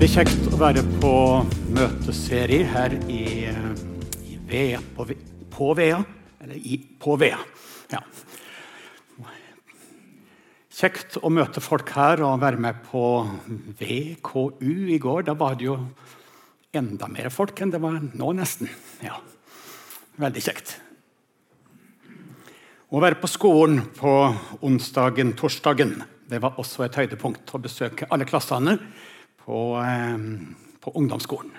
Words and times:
veldig 0.00 0.14
kjekt 0.16 0.46
å 0.48 0.56
være 0.56 0.80
på 0.96 1.10
møteserie 1.76 2.64
her 2.72 2.94
i, 3.12 3.50
i 4.24 4.38
Vea, 4.48 4.78
på, 4.96 5.04
på 5.52 5.66
Vea. 5.76 5.98
Eller 6.40 6.56
i, 6.56 6.78
på 6.80 7.18
Vea. 7.20 7.36
Ja. 7.92 8.00
Kjekt 10.72 11.18
å 11.20 11.28
møte 11.28 11.60
folk 11.60 11.92
her 11.98 12.24
og 12.24 12.40
være 12.40 12.62
med 12.64 12.80
på 12.86 13.02
VKU 13.82 14.88
i 14.88 14.96
går. 15.04 15.26
Da 15.28 15.36
var 15.36 15.60
det 15.60 15.68
jo 15.68 15.76
enda 16.80 17.10
mer 17.12 17.28
folk 17.28 17.60
enn 17.60 17.76
det 17.76 17.82
var 17.84 18.00
nå, 18.00 18.32
nesten. 18.40 18.72
Ja. 19.04 19.20
Veldig 20.16 20.46
kjekt. 20.48 20.78
Å 22.88 23.04
være 23.04 23.20
på 23.20 23.28
skolen 23.28 23.84
på 24.00 24.16
onsdagen, 24.64 25.36
torsdagen, 25.36 25.98
det 26.32 26.40
var 26.40 26.56
også 26.56 26.88
et 26.88 27.00
høydepunkt. 27.04 27.52
Å 27.52 27.64
besøke 27.68 28.08
alle 28.08 28.24
klassene 28.24 28.78
på, 29.50 29.82
eh, 29.82 30.18
på 30.80 30.92
ungdomsskolen. 30.94 31.50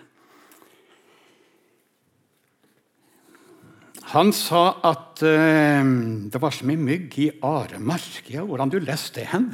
Han 4.12 4.34
sa 4.36 4.76
at 4.84 5.22
uh, 5.24 5.84
det 6.32 6.40
var 6.44 6.52
så 6.52 6.66
mye 6.68 6.80
mygg 6.80 7.14
i 7.24 7.30
Aremark. 7.48 8.28
Ja, 8.32 8.44
hvordan 8.44 8.72
du 8.72 8.80
leste 8.84 9.22
det 9.22 9.30
hen? 9.32 9.46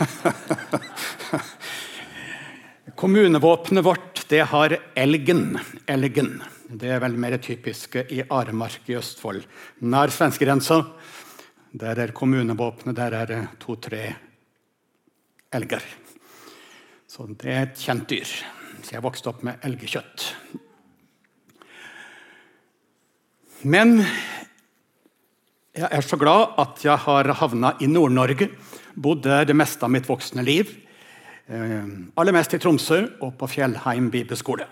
Kommunevåpenet 3.00 3.84
vårt 3.84 4.22
det 4.30 4.40
har 4.54 4.76
elgen. 4.96 5.58
elgen. 5.84 6.38
Det 6.68 6.94
er 6.94 7.02
vel 7.04 7.18
mer 7.20 7.36
typiske 7.44 8.06
i 8.08 8.22
Aremark 8.24 8.88
i 8.88 8.96
Østfold. 8.96 9.44
Nær 9.84 10.14
svenskegrensa. 10.14 10.80
Der 11.76 12.00
er 12.06 12.16
kommunevåpenet 12.16 12.96
der 12.96 13.18
er 13.20 13.34
to-tre 13.60 14.06
elger. 15.52 15.84
Så 17.14 17.28
det 17.38 17.46
er 17.46 17.60
et 17.68 17.78
kjent 17.78 18.08
dyr. 18.10 18.26
Så 18.82 18.96
jeg 18.96 19.02
vokste 19.04 19.30
opp 19.30 19.44
med 19.46 19.62
elgkjøtt. 19.62 20.24
Men 23.70 24.00
jeg 25.78 25.86
er 25.86 26.02
så 26.02 26.18
glad 26.18 26.58
at 26.58 26.82
jeg 26.82 26.98
har 27.04 27.30
havna 27.38 27.76
i 27.78 27.86
Nord-Norge. 27.86 28.50
Bodd 28.98 29.22
der 29.28 29.46
det 29.46 29.54
meste 29.54 29.86
av 29.86 29.94
mitt 29.94 30.10
voksne 30.10 30.42
liv. 30.42 30.74
Eh, 31.46 31.86
aller 32.18 32.34
mest 32.34 32.58
i 32.58 32.62
Tromsø 32.64 33.00
og 33.22 33.38
på 33.38 33.52
Fjellheim 33.54 34.10
bibelskole. 34.10 34.66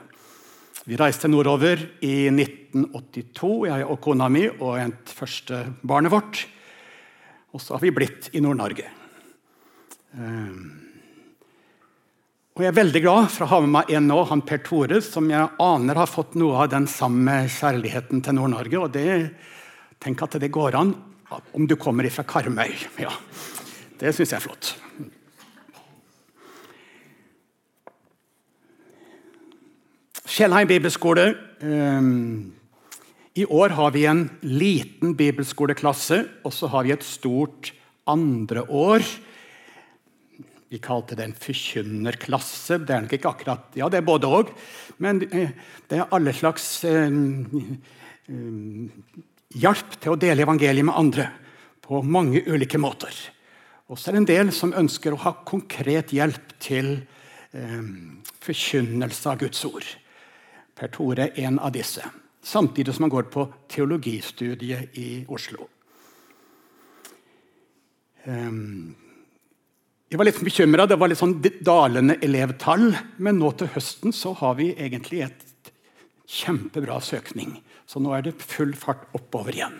Vi 0.83 0.99
reiste 0.99 1.31
nordover 1.31 1.79
i 2.03 2.27
1982, 2.27 3.55
jeg 3.71 3.87
og 3.87 4.03
kona 4.03 4.27
mi 4.27 4.49
og 4.51 4.81
et 4.83 5.15
første 5.15 5.63
barnet 5.87 6.11
vårt. 6.11 6.47
Og 7.55 7.63
så 7.63 7.77
har 7.77 7.87
vi 7.87 7.95
blitt 7.95 8.33
i 8.35 8.43
Nord-Norge. 8.43 8.91
Eh, 10.19 10.82
og 12.53 12.61
Jeg 12.61 12.69
er 12.69 12.77
veldig 12.77 13.01
glad 13.01 13.31
for 13.33 13.47
å 13.47 13.49
ha 13.49 13.59
med 13.65 13.71
meg 13.73 13.91
en 13.97 14.11
nå, 14.11 14.19
han 14.29 14.43
Per 14.45 14.59
Tore, 14.61 14.99
som 15.01 15.31
jeg 15.33 15.55
aner 15.65 15.97
har 15.97 16.11
fått 16.11 16.35
noe 16.37 16.59
av 16.61 16.69
den 16.75 16.85
samme 16.85 17.47
kjærligheten 17.49 18.21
til 18.21 18.37
Nord-Norge. 18.37 18.77
og 18.77 18.93
det, 18.93 19.31
Tenk 20.03 20.21
at 20.27 20.37
det 20.43 20.51
går 20.53 20.77
an 20.77 20.93
om 21.57 21.65
du 21.65 21.77
kommer 21.81 22.05
fra 22.13 22.27
Karmøy. 22.29 22.75
Ja, 23.01 23.13
Det 23.97 24.13
syns 24.13 24.35
jeg 24.35 24.37
er 24.37 24.45
flott. 24.45 24.75
Fjellheim 30.29 30.69
bibelskole. 30.69 31.35
Um, 31.63 32.53
I 33.35 33.47
år 33.47 33.69
har 33.79 33.91
vi 33.97 34.05
en 34.05 34.27
liten 34.43 35.17
bibelskoleklasse, 35.17 36.27
og 36.45 36.53
så 36.53 36.69
har 36.69 36.85
vi 36.85 36.93
et 36.93 37.05
stort 37.05 37.73
andre 38.05 38.69
år 38.69 39.01
vi 40.73 40.81
kalte 40.81 41.17
det 41.19 41.27
en 41.27 41.37
forkynnerklasse. 41.37 42.79
Det 42.81 42.95
er 42.95 43.05
nok 43.05 43.13
ikke 43.13 43.33
akkurat 43.35 43.77
Ja, 43.77 43.91
det 43.93 44.01
er 44.01 44.09
både 44.09 44.31
òg. 44.33 44.53
Men 45.05 45.21
eh, 45.29 45.53
det 45.89 45.99
er 46.01 46.15
alle 46.17 46.33
slags 46.33 46.65
eh, 46.89 47.13
eh, 47.13 49.11
hjelp 49.53 49.99
til 50.01 50.15
å 50.15 50.21
dele 50.21 50.47
evangeliet 50.47 50.89
med 50.89 50.97
andre 50.97 51.29
på 51.85 52.01
mange 52.07 52.41
ulike 52.49 52.81
måter. 52.81 53.13
Og 53.93 54.01
så 54.01 54.09
er 54.09 54.17
det 54.17 54.23
en 54.23 54.31
del 54.31 54.55
som 54.57 54.73
ønsker 54.73 55.13
å 55.13 55.21
ha 55.27 55.35
konkret 55.45 56.15
hjelp 56.17 56.57
til 56.63 56.95
eh, 57.53 57.93
forkynnelse 58.41 59.29
av 59.29 59.45
Guds 59.45 59.61
ord. 59.69 59.85
Per 60.73 60.89
Tore 60.95 61.29
er 61.29 61.51
en 61.51 61.61
av 61.61 61.77
disse. 61.77 62.07
Samtidig 62.43 62.97
som 62.97 63.05
han 63.11 63.13
går 63.13 63.29
på 63.31 63.45
teologistudiet 63.71 64.97
i 64.99 65.11
Oslo. 65.29 65.69
Um, 68.25 68.95
jeg 70.13 70.19
var 70.21 70.29
litt 70.29 70.43
bekymra. 70.45 70.85
Det 70.85 70.99
var 71.01 71.09
litt 71.09 71.21
sånn 71.23 71.39
dalende 71.65 72.19
elevtall. 72.21 72.91
Men 73.17 73.39
nå 73.41 73.49
til 73.57 73.71
høsten 73.73 74.13
så 74.13 74.35
har 74.43 74.59
vi 74.59 74.75
egentlig 74.77 75.23
et 75.25 75.71
kjempebra 76.29 76.99
søkning. 77.01 77.55
Så 77.89 78.03
nå 78.03 78.13
er 78.13 78.27
det 78.27 78.35
full 78.45 78.75
fart 78.77 79.07
oppover 79.17 79.57
igjen. 79.57 79.79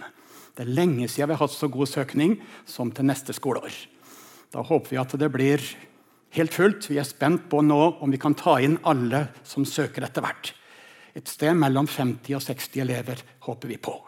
Det 0.57 0.65
er 0.65 0.73
lenge 0.73 1.05
siden 1.05 1.29
vi 1.29 1.37
har 1.37 1.43
hatt 1.45 1.53
så 1.53 1.69
god 1.73 1.91
søkning 1.91 2.39
som 2.65 2.89
til 2.97 3.11
neste 3.11 3.37
skoleår. 3.37 3.77
Da 4.57 4.65
håper 4.65 4.95
vi 4.95 5.01
at 5.03 5.13
det 5.21 5.29
blir 5.37 5.61
helt 6.39 6.57
fullt. 6.57 6.89
Vi 6.89 6.97
er 7.01 7.09
spent 7.09 7.45
på 7.53 7.61
nå 7.65 7.83
om 8.01 8.13
vi 8.13 8.21
kan 8.21 8.37
ta 8.37 8.57
inn 8.65 8.79
alle 8.89 9.27
som 9.45 9.69
søker 9.69 10.09
etter 10.09 10.25
hvert. 10.25 10.55
Et 11.13 11.29
sted 11.29 11.53
mellom 11.61 11.85
50 11.85 12.41
og 12.41 12.45
60 12.49 12.81
elever 12.87 13.21
håper 13.45 13.69
vi 13.69 13.77
på. 13.77 13.99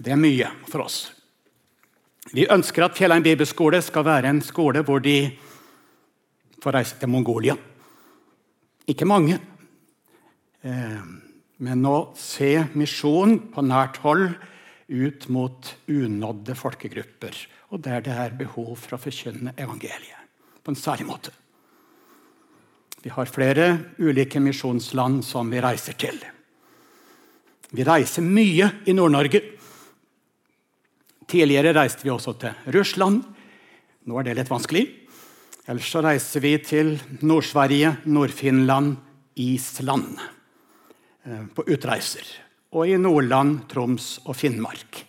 Det 0.00 0.16
er 0.16 0.20
mye 0.20 0.48
for 0.64 0.88
oss. 0.88 1.02
Vi 2.34 2.44
ønsker 2.50 2.84
at 2.84 2.96
Fjellheim 2.98 3.24
bibelskole 3.24 3.80
skal 3.84 4.04
være 4.04 4.28
en 4.32 4.42
skole 4.44 4.82
hvor 4.84 5.00
de 5.00 5.30
får 6.62 6.76
reise 6.76 6.98
til 7.00 7.08
Mongolia. 7.08 7.54
Ikke 8.88 9.08
mange. 9.08 9.38
Eh, 10.64 11.00
men 11.58 11.88
å 11.88 12.12
se 12.18 12.52
misjon 12.78 13.38
på 13.52 13.64
nært 13.64 14.00
hold 14.04 14.28
ut 14.88 15.28
mot 15.32 15.74
unådde 15.88 16.56
folkegrupper. 16.56 17.34
Og 17.72 17.82
der 17.84 18.04
det 18.04 18.14
er 18.14 18.38
behov 18.38 18.76
for 18.80 18.96
å 18.96 19.02
forkynne 19.02 19.56
evangeliet 19.56 20.16
på 20.64 20.72
en 20.72 20.78
særlig 20.78 21.06
måte. 21.08 21.32
Vi 23.00 23.12
har 23.14 23.30
flere 23.30 23.68
ulike 24.02 24.40
misjonsland 24.42 25.22
som 25.24 25.48
vi 25.48 25.62
reiser 25.62 25.96
til. 25.96 26.18
Vi 27.72 27.84
reiser 27.86 28.24
mye 28.24 28.70
i 28.88 28.94
Nord-Norge. 28.96 29.40
Tidligere 31.28 31.74
reiste 31.76 32.06
vi 32.06 32.12
også 32.12 32.32
til 32.40 32.72
Russland. 32.72 33.20
Nå 34.08 34.16
er 34.16 34.30
det 34.30 34.38
litt 34.38 34.50
vanskelig. 34.50 34.86
Ellers 35.68 35.90
så 35.92 36.00
reiser 36.00 36.40
vi 36.40 36.54
til 36.64 36.94
Nord-Sverige, 37.20 37.98
Nord-Finland, 38.08 38.94
Island 39.36 40.16
eh, 41.28 41.42
på 41.52 41.66
utreiser. 41.68 42.24
Og 42.72 42.88
i 42.88 42.96
Nordland, 42.96 43.66
Troms 43.68 44.14
og 44.24 44.38
Finnmark. 44.40 45.02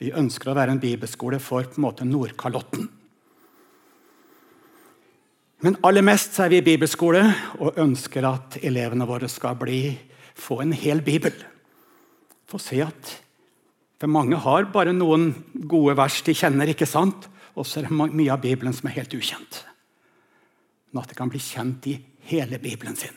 Vi 0.00 0.14
ønsker 0.16 0.48
å 0.48 0.56
være 0.56 0.72
en 0.76 0.80
bibelskole 0.80 1.40
for 1.42 1.68
på 1.68 1.76
en 1.76 1.84
måte 1.84 2.08
Nordkalotten. 2.08 2.88
Men 5.66 5.76
aller 5.84 6.06
mest 6.06 6.36
er 6.40 6.52
vi 6.54 6.64
bibelskole 6.64 7.24
og 7.58 7.80
ønsker 7.82 8.24
at 8.24 8.60
elevene 8.62 9.08
våre 9.08 9.28
skal 9.28 9.58
bli, 9.58 9.90
få 10.38 10.62
en 10.62 10.72
hel 10.72 11.02
bibel. 11.04 11.34
Få 12.48 12.60
se 12.62 12.78
at 12.84 13.16
for 13.98 14.10
mange 14.10 14.38
har 14.38 14.68
bare 14.70 14.94
noen 14.94 15.32
gode 15.66 15.96
vers 15.98 16.20
de 16.22 16.34
kjenner, 16.36 16.70
ikke 16.70 16.86
sant? 16.86 17.26
og 17.58 17.66
så 17.66 17.80
er 17.80 17.88
det 17.88 17.96
mye 18.14 18.30
av 18.30 18.42
Bibelen 18.42 18.74
som 18.74 18.86
er 18.86 19.00
helt 19.00 19.14
ukjent. 19.18 19.62
Men 20.92 21.02
at 21.02 21.10
det 21.10 21.18
kan 21.18 21.30
bli 21.30 21.40
kjent 21.42 21.88
i 21.90 21.96
hele 22.30 22.60
Bibelen 22.62 22.96
sin. 22.96 23.16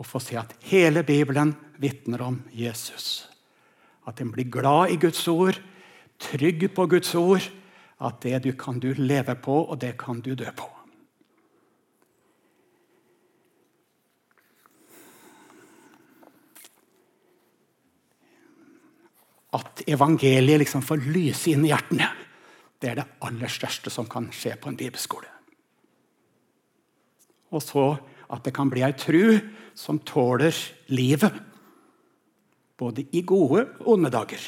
Og 0.00 0.08
få 0.08 0.22
se 0.22 0.38
at 0.40 0.54
hele 0.70 1.04
Bibelen 1.06 1.52
vitner 1.82 2.24
om 2.24 2.40
Jesus. 2.56 3.28
At 4.08 4.22
en 4.22 4.32
blir 4.32 4.48
glad 4.50 4.94
i 4.94 4.98
Guds 5.02 5.20
ord, 5.28 5.60
trygg 6.18 6.64
på 6.74 6.86
Guds 6.90 7.12
ord. 7.18 7.44
At 8.02 8.24
det 8.24 8.40
du 8.42 8.52
kan 8.58 8.80
du 8.82 8.94
leve 8.98 9.36
på, 9.38 9.60
og 9.62 9.78
det 9.78 9.94
kan 10.00 10.18
du 10.24 10.32
dø 10.34 10.48
på. 10.56 10.66
At 19.52 19.82
evangeliet 19.86 20.62
liksom 20.62 20.84
får 20.84 21.04
lyse 21.12 21.52
inn 21.52 21.66
i 21.66 21.72
hjertene. 21.72 22.08
Det 22.80 22.90
er 22.90 22.98
det 23.02 23.10
aller 23.22 23.52
største 23.52 23.92
som 23.92 24.08
kan 24.10 24.30
skje 24.34 24.56
på 24.58 24.70
en 24.70 24.78
bibelskole. 24.78 25.28
Og 27.52 27.60
så 27.62 27.86
at 28.32 28.46
det 28.46 28.54
kan 28.56 28.70
bli 28.72 28.82
ei 28.84 28.94
tru 28.96 29.36
som 29.76 30.00
tåler 30.08 30.56
livet. 30.92 31.36
Både 32.80 33.04
i 33.12 33.22
gode 33.28 33.66
og 33.84 33.94
onde 33.94 34.10
dager. 34.12 34.40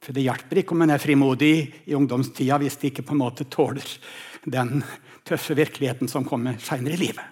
For 0.00 0.16
det 0.16 0.24
hjelper 0.24 0.62
ikke 0.62 0.76
om 0.76 0.84
en 0.84 0.94
er 0.94 1.02
frimodig 1.02 1.54
i 1.88 1.96
ungdomstida 1.96 2.60
hvis 2.60 2.78
de 2.80 2.90
ikke 2.90 3.04
på 3.08 3.16
en 3.16 3.22
måte 3.24 3.48
tåler 3.52 3.88
den 4.48 4.84
tøffe 5.28 5.56
virkeligheten 5.56 6.08
som 6.08 6.24
kommer 6.24 6.60
seinere 6.62 6.96
i 6.96 7.02
livet. 7.02 7.24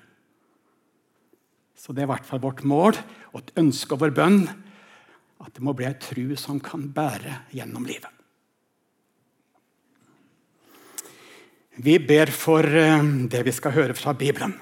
Så 1.78 1.94
det 1.94 2.02
er 2.02 2.08
i 2.08 2.12
hvert 2.12 2.26
fall 2.28 2.42
vårt 2.42 2.64
mål 2.68 2.96
og 3.32 3.38
et 3.40 3.54
ønske 3.60 3.94
og 3.94 4.02
vår 4.02 4.16
bønn 4.16 4.42
at 5.44 5.54
det 5.54 5.64
må 5.64 5.74
bli 5.76 5.86
ei 5.88 5.98
tru 6.02 6.36
som 6.38 6.58
kan 6.62 6.88
bære 6.94 7.42
gjennom 7.54 7.86
livet. 7.86 8.10
Vi 11.78 11.94
ber 12.02 12.32
for 12.34 12.66
eh, 12.66 13.04
det 13.30 13.44
vi 13.46 13.54
skal 13.54 13.76
høre 13.76 13.94
fra 13.94 14.14
Bibelen. 14.18 14.56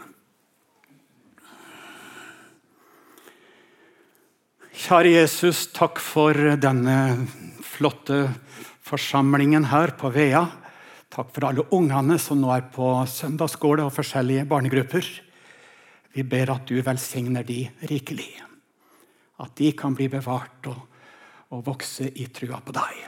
Kjære 4.76 5.14
Jesus, 5.14 5.64
takk 5.74 5.96
for 5.98 6.36
denne 6.60 7.26
flotte 7.64 8.26
forsamlingen 8.86 9.64
her 9.72 9.94
på 9.98 10.12
Vea. 10.14 10.44
Takk 11.10 11.32
for 11.32 11.48
alle 11.48 11.64
ungene 11.74 12.18
som 12.20 12.38
nå 12.42 12.52
er 12.52 12.68
på 12.74 12.92
søndagsskole 13.08 13.86
og 13.86 13.94
forskjellige 13.96 14.44
barnegrupper. 14.50 15.08
Vi 16.12 16.22
ber 16.28 16.52
at 16.52 16.68
du 16.68 16.76
velsigner 16.84 17.48
de 17.48 17.64
rikelig. 17.88 18.28
At 19.42 19.56
de 19.58 19.72
kan 19.76 19.94
bli 19.96 20.08
bevart 20.12 20.68
og, 20.70 20.78
og 21.52 21.66
vokse 21.66 22.08
i 22.08 22.28
trua 22.32 22.60
på 22.64 22.74
deg. 22.76 23.02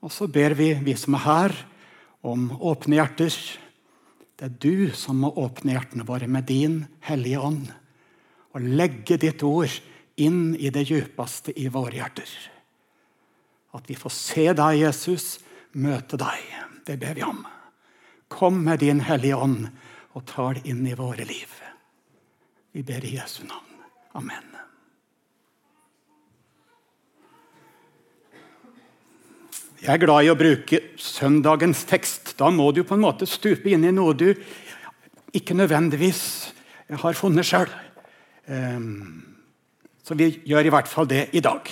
Og 0.00 0.12
så 0.12 0.28
ber 0.32 0.54
vi, 0.56 0.72
vi 0.80 0.96
som 0.96 1.16
er 1.18 1.26
her, 1.26 1.56
om 2.20 2.50
åpne 2.56 2.96
hjerter. 2.98 3.36
Det 4.36 4.48
er 4.48 4.56
du 4.60 4.92
som 4.96 5.20
må 5.20 5.32
åpne 5.40 5.76
hjertene 5.76 6.06
våre 6.08 6.28
med 6.28 6.48
din 6.48 6.82
Hellige 7.04 7.40
Ånd. 7.40 7.68
Og 8.56 8.64
legge 8.64 9.20
ditt 9.20 9.44
ord 9.46 9.72
inn 10.20 10.56
i 10.56 10.72
det 10.72 10.86
djupeste 10.88 11.52
i 11.56 11.68
våre 11.72 12.00
hjerter. 12.00 12.32
At 13.76 13.86
vi 13.88 13.96
får 13.96 14.14
se 14.16 14.46
deg, 14.56 14.80
Jesus, 14.80 15.38
møte 15.78 16.18
deg. 16.20 16.44
Det 16.86 16.98
ber 17.00 17.16
vi 17.16 17.24
om. 17.24 17.44
Kom 18.30 18.64
med 18.64 18.82
din 18.82 19.04
Hellige 19.04 19.38
Ånd 19.38 19.68
og 20.16 20.26
ta 20.26 20.50
det 20.56 20.66
inn 20.70 20.86
i 20.88 20.96
våre 20.98 21.26
liv. 21.28 21.50
Vi 22.72 22.82
ber 22.86 23.04
i 23.04 23.16
Jesu 23.16 23.44
navn. 23.46 23.69
Amen. 24.14 24.46
Jeg 29.80 29.94
er 29.94 30.02
glad 30.02 30.26
i 30.26 30.30
å 30.32 30.36
bruke 30.36 30.80
søndagens 31.00 31.86
tekst. 31.88 32.34
Da 32.36 32.50
må 32.52 32.68
du 32.76 32.82
på 32.84 32.98
en 32.98 33.04
måte 33.04 33.28
stupe 33.28 33.70
inn 33.72 33.86
i 33.88 33.94
noe 33.94 34.12
du 34.12 34.28
ikke 35.32 35.56
nødvendigvis 35.56 36.22
har 37.00 37.16
funnet 37.16 37.48
sjøl. 37.48 37.70
Ehm, 38.50 39.22
så 40.04 40.18
vi 40.18 40.28
gjør 40.44 40.68
i 40.68 40.74
hvert 40.74 40.90
fall 40.90 41.08
det 41.08 41.28
i 41.32 41.40
dag. 41.40 41.70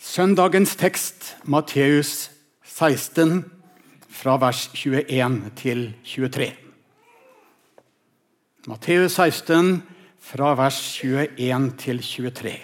Søndagens 0.00 0.74
tekst, 0.76 1.36
Matteus 1.44 2.30
16, 2.64 3.44
fra 4.08 4.36
vers 4.42 4.66
21 4.74 5.40
til 5.56 5.86
23. 6.04 6.50
Matteus 8.66 9.12
16, 9.12 9.82
fra 10.24 10.54
vers 10.56 10.78
21 11.04 11.66
til 11.80 12.00
23. 12.00 12.54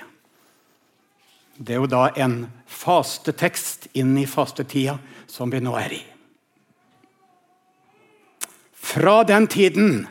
Det 1.61 1.75
er 1.75 1.83
jo 1.83 1.91
da 1.91 2.07
en 2.17 2.47
fastetekst 2.71 3.91
inn 4.01 4.15
i 4.17 4.25
fastetida 4.29 4.97
som 5.29 5.53
vi 5.53 5.61
nå 5.61 5.75
er 5.77 5.93
i. 5.99 6.01
Fra 8.73 9.21
den 9.29 9.47
tiden 9.51 10.07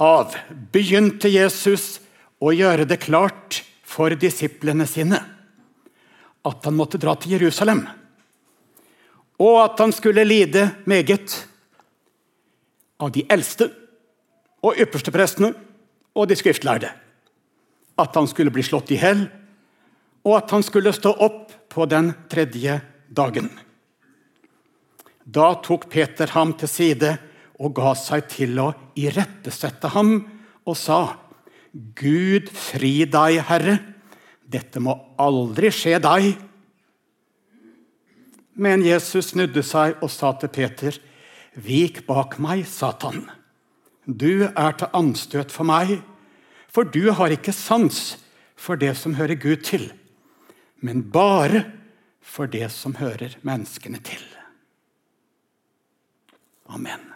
av 0.00 0.34
begynte 0.72 1.28
Jesus 1.28 1.98
å 2.40 2.52
gjøre 2.56 2.88
det 2.88 3.02
klart 3.04 3.60
for 3.86 4.16
disiplene 4.16 4.88
sine 4.88 5.20
at 6.46 6.64
han 6.64 6.76
måtte 6.78 7.00
dra 7.02 7.12
til 7.18 7.36
Jerusalem, 7.36 7.84
og 9.36 9.56
at 9.60 9.80
han 9.82 9.92
skulle 9.92 10.24
lide 10.24 10.70
meget 10.88 11.42
av 13.02 13.12
de 13.12 13.26
eldste 13.28 13.68
og 14.64 14.78
yppersteprestene 14.80 15.52
og 16.16 16.30
de 16.30 16.36
skriftlærde. 16.38 16.88
At 18.00 18.16
han 18.16 18.28
skulle 18.28 18.52
bli 18.52 18.64
slått 18.64 18.92
i 18.92 19.00
hjel 19.00 19.26
og 20.26 20.34
at 20.40 20.50
han 20.50 20.64
skulle 20.66 20.94
stå 20.94 21.12
opp 21.22 21.54
på 21.70 21.86
den 21.86 22.10
tredje 22.30 22.80
dagen. 23.06 23.48
Da 25.22 25.52
tok 25.62 25.86
Peter 25.90 26.30
ham 26.34 26.54
til 26.58 26.70
side 26.70 27.12
og 27.62 27.76
ga 27.78 27.94
seg 27.98 28.26
til 28.30 28.58
å 28.62 28.72
irettesette 28.98 29.92
ham 29.94 30.18
og 30.66 30.76
sa:" 30.78 31.22
Gud 31.76 32.48
fri 32.56 33.04
deg, 33.04 33.42
Herre, 33.44 33.74
dette 34.48 34.80
må 34.80 34.94
aldri 35.20 35.68
skje 35.68 35.98
deg. 36.00 36.30
Men 38.56 38.80
Jesus 38.80 39.34
snudde 39.34 39.60
seg 39.60 40.00
og 40.00 40.08
sa 40.08 40.32
til 40.40 40.48
Peter, 40.48 40.96
Vik 41.56 42.06
bak 42.08 42.38
meg, 42.40 42.64
Satan. 42.64 43.26
Du 44.06 44.46
er 44.46 44.76
til 44.78 44.92
anstøt 44.94 45.52
for 45.52 45.66
meg, 45.66 45.98
for 46.70 46.86
du 46.86 47.10
har 47.16 47.34
ikke 47.34 47.54
sans 47.54 48.16
for 48.56 48.78
det 48.78 48.94
som 48.96 49.18
hører 49.18 49.38
Gud 49.40 49.64
til 49.66 49.90
men 50.86 51.02
bare 51.10 51.64
for 52.20 52.50
det 52.50 52.68
som 52.74 52.96
hører 52.98 53.36
menneskene 53.46 54.00
til. 54.04 54.22
Amen. 56.66 57.12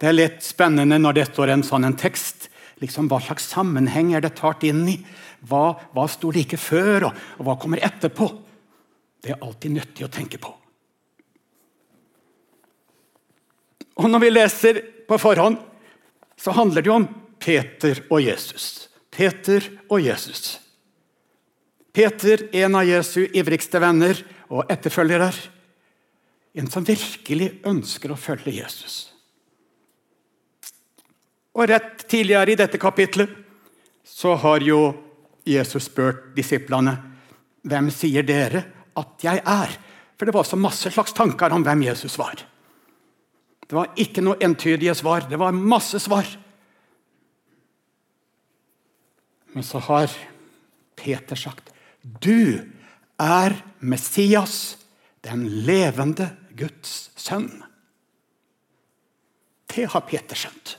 Det 0.00 0.08
er 0.08 0.16
litt 0.16 0.44
spennende 0.46 0.96
når 1.00 1.18
det 1.18 1.26
står 1.28 1.52
en 1.52 1.66
sånn 1.66 1.84
en 1.90 1.98
tekst. 1.98 2.48
Liksom, 2.80 3.10
hva 3.10 3.18
slags 3.20 3.50
sammenheng 3.52 4.14
er 4.16 4.24
det 4.24 4.32
tatt 4.38 4.64
inn 4.64 4.86
i? 4.88 4.96
Hva, 5.44 5.74
hva 5.92 6.06
sto 6.08 6.30
like 6.32 6.56
før, 6.56 7.10
og, 7.10 7.18
og 7.36 7.48
hva 7.48 7.58
kommer 7.60 7.82
etterpå? 7.84 8.30
Det 9.20 9.34
er 9.34 9.44
alltid 9.44 9.76
nyttig 9.76 10.06
å 10.06 10.12
tenke 10.12 10.40
på. 10.40 10.54
Og 14.00 14.08
Når 14.08 14.22
vi 14.22 14.30
leser 14.32 14.80
på 15.08 15.18
forhånd, 15.20 15.58
så 16.40 16.54
handler 16.56 16.80
det 16.80 16.88
jo 16.88 16.96
om 16.96 17.08
Peter 17.40 18.00
og 18.08 18.22
Jesus. 18.24 18.88
Peter 19.12 19.66
og 19.90 20.00
Jesus. 20.00 20.56
Peter, 21.92 22.46
en 22.56 22.78
av 22.78 22.86
Jesu 22.88 23.26
ivrigste 23.26 23.80
venner 23.82 24.22
og 24.48 24.70
etterfølgere. 24.72 25.32
En 26.56 26.70
som 26.70 26.86
virkelig 26.86 27.50
ønsker 27.68 28.12
å 28.14 28.18
følge 28.18 28.54
Jesus. 28.56 29.10
Og 31.52 31.68
Rett 31.68 32.06
tidligere 32.08 32.54
i 32.54 32.58
dette 32.58 32.80
kapitlet 32.80 33.32
så 34.06 34.36
har 34.40 34.64
jo 34.64 34.94
Jesus 35.44 35.90
spurt 35.90 36.30
disiplene 36.36 36.94
hvem 37.68 37.90
sier 37.92 38.24
dere 38.24 38.62
at 38.96 39.26
jeg 39.26 39.42
er? 39.44 39.74
For 40.16 40.28
det 40.28 40.36
var 40.36 40.48
så 40.48 40.56
masse 40.56 40.92
slags 40.92 41.12
tanker 41.16 41.52
om 41.52 41.64
hvem 41.66 41.84
Jesus 41.90 42.16
var. 42.20 42.46
Det 43.70 43.76
var 43.78 43.92
ikke 44.02 44.22
noe 44.26 44.40
entydige 44.42 44.96
svar. 44.98 45.28
Det 45.30 45.38
var 45.38 45.54
masse 45.54 46.00
svar. 46.02 46.26
Men 49.54 49.62
så 49.66 49.78
har 49.86 50.10
Peter 50.98 51.38
sagt 51.38 51.70
du 52.02 52.66
er 53.20 53.54
Messias, 53.78 54.78
den 55.22 55.44
levende 55.68 56.30
Guds 56.56 57.10
sønn. 57.20 57.50
Det 59.70 59.84
har 59.92 60.02
Peter 60.08 60.38
skjønt. 60.38 60.72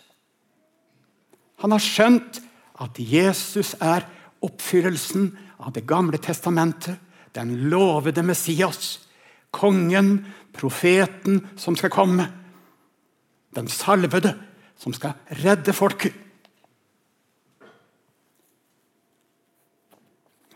Han 1.61 1.75
har 1.75 1.83
skjønt 1.85 2.41
at 2.81 2.97
Jesus 2.97 3.75
er 3.77 4.07
oppfyllelsen 4.41 5.29
av 5.61 5.71
Det 5.77 5.85
gamle 5.85 6.17
testamentet, 6.17 6.97
den 7.37 7.69
lovede 7.69 8.23
Messias, 8.25 9.05
kongen, 9.53 10.25
profeten 10.51 11.45
som 11.55 11.77
skal 11.77 11.93
komme, 11.93 12.25
den 13.55 13.67
salvede 13.71 14.33
som 14.79 14.93
skal 14.95 15.17
redde 15.43 15.73
folket. 15.75 16.15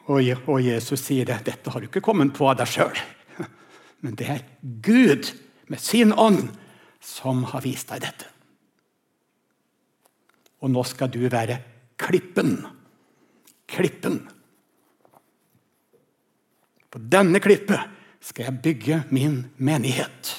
Og 0.06 0.62
Jesus 0.62 1.02
sier 1.02 1.26
det. 1.26 1.42
Dette 1.48 1.72
har 1.74 1.82
du 1.82 1.90
ikke 1.90 2.04
kommet 2.06 2.36
på 2.38 2.48
av 2.50 2.60
deg 2.60 2.70
sjøl. 2.70 3.00
Men 4.06 4.18
det 4.20 4.30
er 4.30 4.46
Gud 4.62 5.32
med 5.72 5.82
sin 5.82 6.14
ånd 6.14 6.52
som 7.02 7.44
har 7.50 7.66
vist 7.66 7.90
deg 7.90 8.04
dette. 8.06 8.30
Og 10.62 10.72
nå 10.74 10.86
skal 10.88 11.10
du 11.14 11.24
være 11.30 11.58
klippen. 12.02 12.58
Klippen. 13.70 14.22
På 16.90 17.02
denne 17.02 17.42
klippet 17.44 17.82
skal 18.24 18.48
jeg 18.48 18.62
bygge 18.64 19.02
min 19.14 19.42
menighet. 19.58 20.32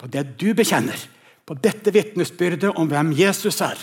På 0.00 0.08
det 0.08 0.24
du 0.40 0.50
bekjenner, 0.56 0.96
på 1.50 1.56
dette 1.58 1.90
vitnesbyrdet 1.90 2.76
om 2.78 2.86
hvem 2.86 3.08
Jesus 3.18 3.56
er. 3.66 3.80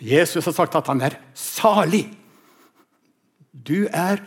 Jesus 0.00 0.48
har 0.48 0.56
sagt 0.56 0.78
at 0.80 0.88
han 0.88 1.04
er 1.04 1.18
salig. 1.36 2.06
Du 3.52 3.84
er, 3.92 4.22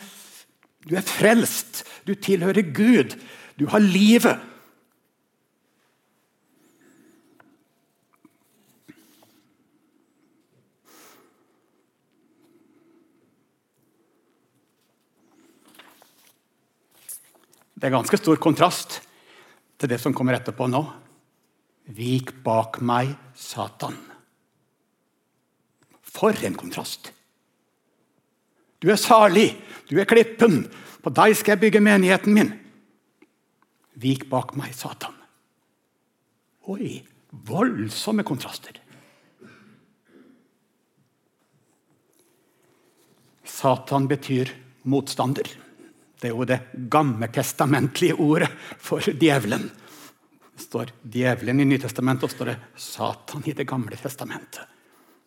du 0.86 0.94
er 0.94 1.06
frelst. 1.06 1.82
Du 2.06 2.14
tilhører 2.14 2.70
Gud. 2.70 3.18
Du 3.58 3.66
har 3.74 3.82
livet. 3.82 4.38
Det 17.80 17.88
er 17.88 17.96
ganske 17.96 18.18
stor 18.20 18.36
kontrast 18.44 18.98
til 19.80 19.88
det 19.88 20.02
som 20.04 20.12
kommer 20.12 20.36
etterpå 20.36 20.66
nå. 20.68 20.82
Vik 21.96 22.34
bak 22.44 22.82
meg, 22.84 23.14
Satan. 23.40 23.96
For 26.04 26.36
en 26.44 26.58
kontrast! 26.60 27.14
Du 28.84 28.90
er 28.92 29.00
salig, 29.00 29.54
du 29.88 29.96
er 30.00 30.08
klippen. 30.08 30.66
På 31.00 31.12
deg 31.12 31.38
skal 31.40 31.56
jeg 31.56 31.64
bygge 31.64 31.84
menigheten 31.84 32.36
min. 32.36 32.52
Vik 34.00 34.28
bak 34.32 34.52
meg, 34.60 34.76
Satan. 34.76 35.16
Oi, 36.68 37.00
voldsomme 37.32 38.28
kontraster. 38.28 38.76
Satan 43.48 44.12
betyr 44.12 44.52
motstander. 44.84 45.48
Det 46.20 46.28
er 46.28 46.36
jo 46.36 46.48
det 46.48 46.60
gammeltestamentlige 46.92 48.18
ordet 48.20 48.50
for 48.84 49.00
djevelen. 49.00 49.70
Det 50.52 50.66
står 50.66 50.92
djevelen 51.08 51.64
i 51.64 51.68
Nytestamentet, 51.70 52.28
og 52.28 52.34
står 52.34 52.52
det 52.52 52.58
Satan 52.76 53.46
i 53.48 53.56
Det 53.56 53.68
gamle 53.68 53.96
testamentet. 53.96 54.68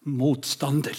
Motstander. 0.05 0.99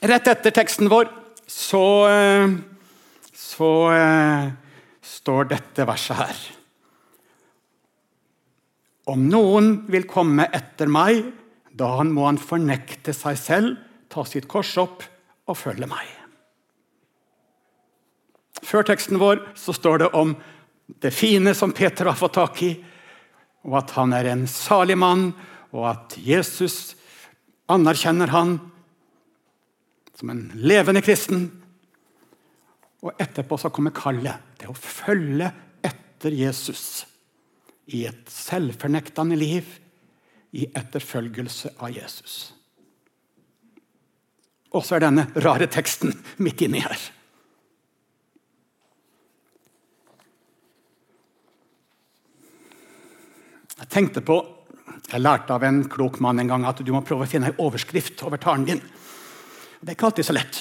Rett 0.00 0.28
etter 0.28 0.52
teksten 0.56 0.88
vår 0.88 1.08
så, 1.50 1.84
så 3.36 3.72
eh, 3.92 4.48
står 5.04 5.50
dette 5.50 5.84
verset 5.88 6.16
her. 6.20 6.40
Om 9.10 9.26
noen 9.28 9.70
vil 9.90 10.06
komme 10.08 10.46
etter 10.54 10.90
meg, 10.92 11.24
da 11.72 11.96
må 12.06 12.28
han 12.28 12.40
fornekte 12.40 13.14
seg 13.16 13.38
selv, 13.40 13.78
ta 14.10 14.24
sitt 14.26 14.48
kors 14.50 14.72
opp 14.80 15.04
og 15.48 15.58
følge 15.58 15.88
meg. 15.90 16.08
Før 18.60 18.84
teksten 18.86 19.18
vår 19.20 19.42
så 19.58 19.74
står 19.74 20.02
det 20.02 20.10
om 20.18 20.34
det 21.00 21.12
fine 21.14 21.54
som 21.54 21.72
Peter 21.72 22.10
har 22.10 22.18
fått 22.18 22.36
tak 22.36 22.62
i, 22.66 22.72
og 23.66 23.78
at 23.82 23.94
han 23.96 24.12
er 24.16 24.30
en 24.30 24.46
salig 24.50 24.96
mann, 24.98 25.30
og 25.70 25.86
at 25.92 26.16
Jesus 26.18 26.96
anerkjenner 27.70 28.32
han 28.34 28.56
som 30.18 30.32
en 30.32 30.46
levende 30.54 31.02
kristen. 31.04 31.46
Og 33.00 33.14
etterpå 33.22 33.56
så 33.60 33.70
kommer 33.72 33.94
kallet 33.96 34.58
til 34.60 34.72
å 34.72 34.76
følge 34.76 35.48
etter 35.86 36.34
Jesus 36.36 37.04
i 37.90 38.04
et 38.08 38.28
selvfornektende 38.30 39.38
liv, 39.38 39.66
i 40.50 40.66
etterfølgelse 40.74 41.76
av 41.78 41.94
Jesus. 41.94 42.50
Og 44.70 44.84
så 44.86 44.96
er 44.96 45.06
denne 45.06 45.26
rare 45.42 45.66
teksten 45.70 46.12
midt 46.42 46.62
inni 46.62 46.82
her. 46.84 47.08
Jeg 53.80 53.88
tenkte 53.90 54.22
på, 54.22 54.36
jeg 55.10 55.22
lærte 55.22 55.54
av 55.56 55.64
en 55.66 55.82
klok 55.90 56.20
mann 56.22 56.38
en 56.38 56.50
gang 56.50 56.66
at 56.68 56.82
du 56.84 56.92
må 56.94 57.00
prøve 57.06 57.26
å 57.26 57.30
finne 57.30 57.50
en 57.50 57.62
overskrift 57.64 58.22
over 58.26 58.38
talen 58.38 58.68
din. 58.68 58.82
Det 59.80 59.88
er 59.88 59.96
ikke 59.96 60.10
alltid 60.10 60.28
så 60.28 60.36
lett. 60.36 60.60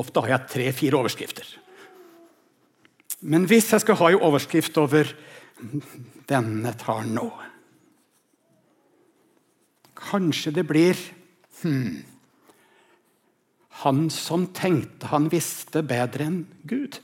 Ofte 0.00 0.24
har 0.24 0.32
jeg 0.32 0.50
tre-fire 0.54 0.98
overskrifter. 0.98 1.46
Men 3.22 3.46
hvis 3.48 3.70
jeg 3.72 3.84
skal 3.84 3.98
ha 4.00 4.10
en 4.10 4.24
overskrift 4.26 4.76
over 4.80 5.12
denne 6.28 6.72
talen 6.80 7.14
nå 7.14 7.28
Kanskje 10.04 10.50
det 10.52 10.64
blir 10.68 10.98
hmm, 11.62 12.02
Han 13.82 14.06
som 14.10 14.46
tenkte 14.54 15.10
han 15.10 15.26
visste 15.32 15.82
bedre 15.82 16.28
enn 16.28 16.40
Gud. 16.62 17.00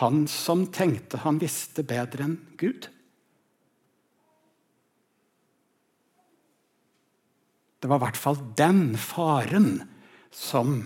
Han 0.00 0.24
som 0.30 0.66
tenkte 0.72 1.20
han 1.24 1.40
visste 1.42 1.82
bedre 1.84 2.28
enn 2.28 2.36
Gud. 2.60 2.86
Det 7.80 7.88
var 7.88 7.98
i 7.98 8.04
hvert 8.04 8.20
fall 8.20 8.38
den 8.56 8.94
faren 9.00 9.68
som 10.30 10.84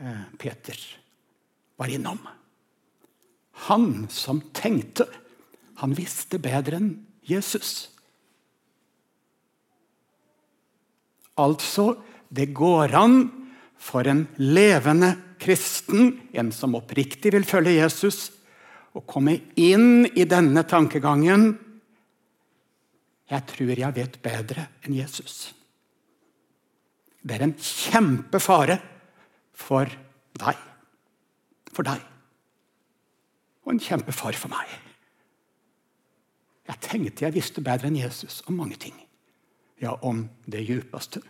eh, 0.00 0.26
Peter 0.40 0.78
var 1.76 1.92
innom. 1.92 2.18
Han 3.68 4.08
som 4.08 4.40
tenkte. 4.56 5.06
Han 5.80 5.94
visste 5.96 6.40
bedre 6.40 6.80
enn 6.80 6.92
Jesus. 7.28 7.89
Altså, 11.40 11.94
det 12.28 12.52
går 12.54 12.94
an 12.96 13.22
for 13.80 14.06
en 14.06 14.26
levende 14.38 15.14
kristen, 15.40 16.18
en 16.36 16.52
som 16.52 16.76
oppriktig 16.76 17.32
vil 17.34 17.46
følge 17.48 17.78
Jesus, 17.78 18.28
å 18.92 19.02
komme 19.06 19.36
inn 19.60 20.04
i 20.18 20.26
denne 20.26 20.64
tankegangen 20.66 21.52
Jeg 23.30 23.46
tror 23.46 23.78
jeg 23.78 23.94
vet 23.94 24.16
bedre 24.18 24.64
enn 24.82 24.96
Jesus. 24.96 25.52
Det 27.22 27.36
er 27.36 27.44
en 27.44 27.54
kjempefare 27.54 28.80
for 29.54 29.86
deg. 30.40 30.64
For 31.70 31.86
deg. 31.86 32.02
Og 33.62 33.76
en 33.76 33.82
kjempefare 33.84 34.34
for 34.34 34.50
meg. 34.50 34.72
Jeg 36.70 36.82
tenkte 36.82 37.28
jeg 37.28 37.36
visste 37.36 37.62
bedre 37.62 37.86
enn 37.86 38.00
Jesus 38.00 38.40
om 38.50 38.58
mange 38.58 38.80
ting. 38.82 38.98
Ja, 39.80 39.96
om 40.04 40.26
det 40.44 40.60
djupeste. 40.66 41.22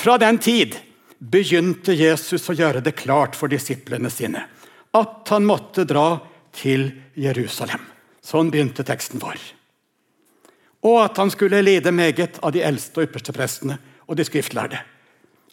Fra 0.00 0.16
den 0.18 0.40
tid 0.42 0.74
begynte 1.18 1.94
Jesus 1.94 2.48
å 2.50 2.56
gjøre 2.56 2.82
det 2.82 2.96
klart 2.98 3.38
for 3.38 3.52
disiplene 3.52 4.10
sine 4.10 4.46
at 4.96 5.30
han 5.30 5.46
måtte 5.46 5.84
dra 5.86 6.18
til 6.56 6.88
Jerusalem. 7.14 7.84
Sånn 8.24 8.50
begynte 8.50 8.82
teksten 8.86 9.22
vår 9.22 9.38
og 10.80 11.02
at 11.02 11.16
han 11.16 11.30
skulle 11.30 11.62
lide 11.62 11.92
meget 11.92 12.38
av 12.38 12.52
de 12.52 12.62
eldste 12.64 13.00
og 13.00 13.08
ypperste 13.08 13.34
prestene 13.36 13.76
og 14.08 14.16
de 14.16 14.24
skriftlærde, 14.26 14.80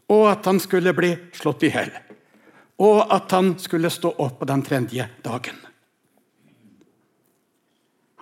og 0.10 0.28
at 0.32 0.46
han 0.48 0.60
skulle 0.64 0.96
bli 0.98 1.12
slått 1.36 1.68
i 1.68 1.72
hjel, 1.74 1.92
og 2.82 3.14
at 3.14 3.32
han 3.36 3.56
skulle 3.62 3.92
stå 3.94 4.16
opp 4.24 4.40
på 4.40 4.48
den 4.50 4.64
tredje 4.66 5.10
dagen. 5.24 5.67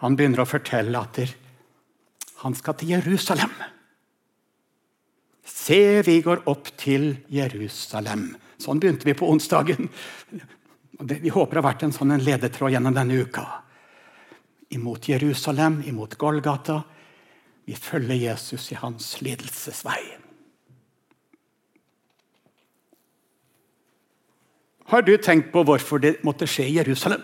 Han 0.03 0.17
begynner 0.17 0.43
å 0.43 0.49
fortelle 0.49 0.99
at 0.99 1.21
han 2.43 2.55
skal 2.57 2.75
til 2.79 2.95
Jerusalem. 2.95 3.53
Se, 5.45 6.01
vi 6.05 6.19
går 6.25 6.43
opp 6.51 6.71
til 6.77 7.13
Jerusalem. 7.31 8.33
Sånn 8.61 8.81
begynte 8.81 9.07
vi 9.07 9.15
på 9.17 9.29
onsdagen. 9.31 9.87
Vi 10.99 11.31
håper 11.31 11.57
det 11.57 11.61
har 11.61 11.67
vært 11.69 11.85
en 11.87 11.95
sånn 11.95 12.15
ledetråd 12.21 12.75
gjennom 12.75 12.95
denne 12.95 13.21
uka. 13.23 13.45
Imot 14.75 15.07
Jerusalem, 15.09 15.81
imot 15.87 16.17
Golgata, 16.19 16.81
vi 17.65 17.75
følger 17.77 18.19
Jesus 18.19 18.71
i 18.73 18.77
hans 18.79 19.09
lidelsesvei. 19.25 20.01
Har 24.85 25.01
du 25.01 25.15
tenkt 25.17 25.49
på 25.53 25.63
hvorfor 25.65 26.01
det 26.01 26.19
måtte 26.25 26.45
skje 26.49 26.67
i 26.69 26.75
Jerusalem? 26.77 27.23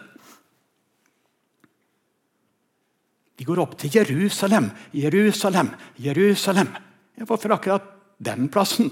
De 3.38 3.41
går 3.52 3.62
opp 3.64 3.78
til 3.80 3.92
Jerusalem, 4.00 4.72
Jerusalem, 4.96 5.74
Jerusalem. 6.00 6.72
Ja, 7.20 7.28
hvorfor 7.28 7.58
akkurat 7.58 7.88
den 8.24 8.48
plassen? 8.52 8.92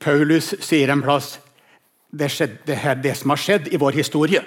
Paulus 0.00 0.54
sier 0.64 0.88
en 0.94 1.02
plass 1.04 1.34
det, 2.10 2.30
skjedde, 2.32 2.62
det, 2.66 2.78
det 3.04 3.12
som 3.18 3.34
har 3.34 3.40
skjedd 3.40 3.68
i 3.70 3.78
vår 3.78 3.98
historie. 4.00 4.40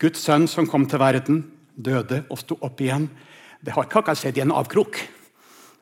Guds 0.00 0.22
sønn 0.22 0.46
som 0.48 0.68
kom 0.70 0.86
til 0.88 1.02
verden, 1.02 1.42
døde 1.74 2.22
og 2.30 2.38
sto 2.40 2.56
opp 2.62 2.80
igjen. 2.80 3.08
Det 3.62 3.74
har 3.74 3.86
ikke 3.86 4.00
akkurat 4.00 4.20
skjedd 4.22 4.38
i 4.38 4.44
en 4.46 4.54
avkrok. 4.54 5.02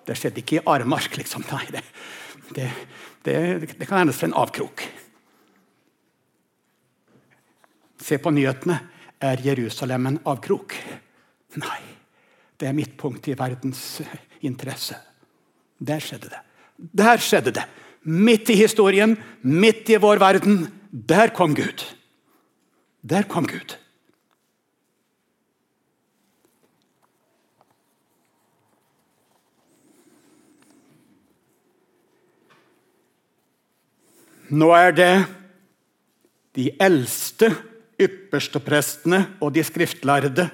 Det 0.09 0.17
skjedde 0.17 0.43
ikke 0.43 0.59
i 0.59 0.65
armark, 0.73 1.13
liksom. 1.21 1.45
Nei, 1.53 1.67
det, 1.77 1.85
det, 2.57 2.67
det, 3.29 3.37
det 3.77 3.87
kan 3.87 4.01
hende 4.01 4.17
til 4.17 4.31
en 4.31 4.39
avkrok. 4.41 4.89
Se 8.01 8.19
på 8.19 8.33
nyhetene. 8.33 8.79
Er 9.21 9.41
Jerusalem 9.45 10.07
en 10.07 10.21
avkrok? 10.25 10.75
Nei. 11.61 11.81
Det 12.61 12.69
er 12.69 12.77
midtpunktet 12.77 13.35
i 13.35 13.39
verdens 13.39 14.01
interesse. 14.45 14.97
Der 15.81 16.01
skjedde 16.01 16.33
det. 16.33 16.41
Der 16.77 17.21
skjedde 17.21 17.55
det. 17.57 17.67
Midt 18.03 18.49
i 18.53 18.57
historien, 18.57 19.17
midt 19.43 19.89
i 19.93 20.01
vår 20.01 20.21
verden. 20.21 20.67
Der 20.91 21.33
kom 21.37 21.55
Gud. 21.55 21.85
Der 23.01 23.29
kom 23.29 23.47
Gud. 23.49 23.77
Nå 34.51 34.73
er 34.75 34.91
det 34.91 35.15
de 36.59 36.71
eldste 36.83 37.53
yppersteprestene 38.01 39.21
og 39.41 39.53
de 39.55 39.65
skriftlærde 39.67 40.49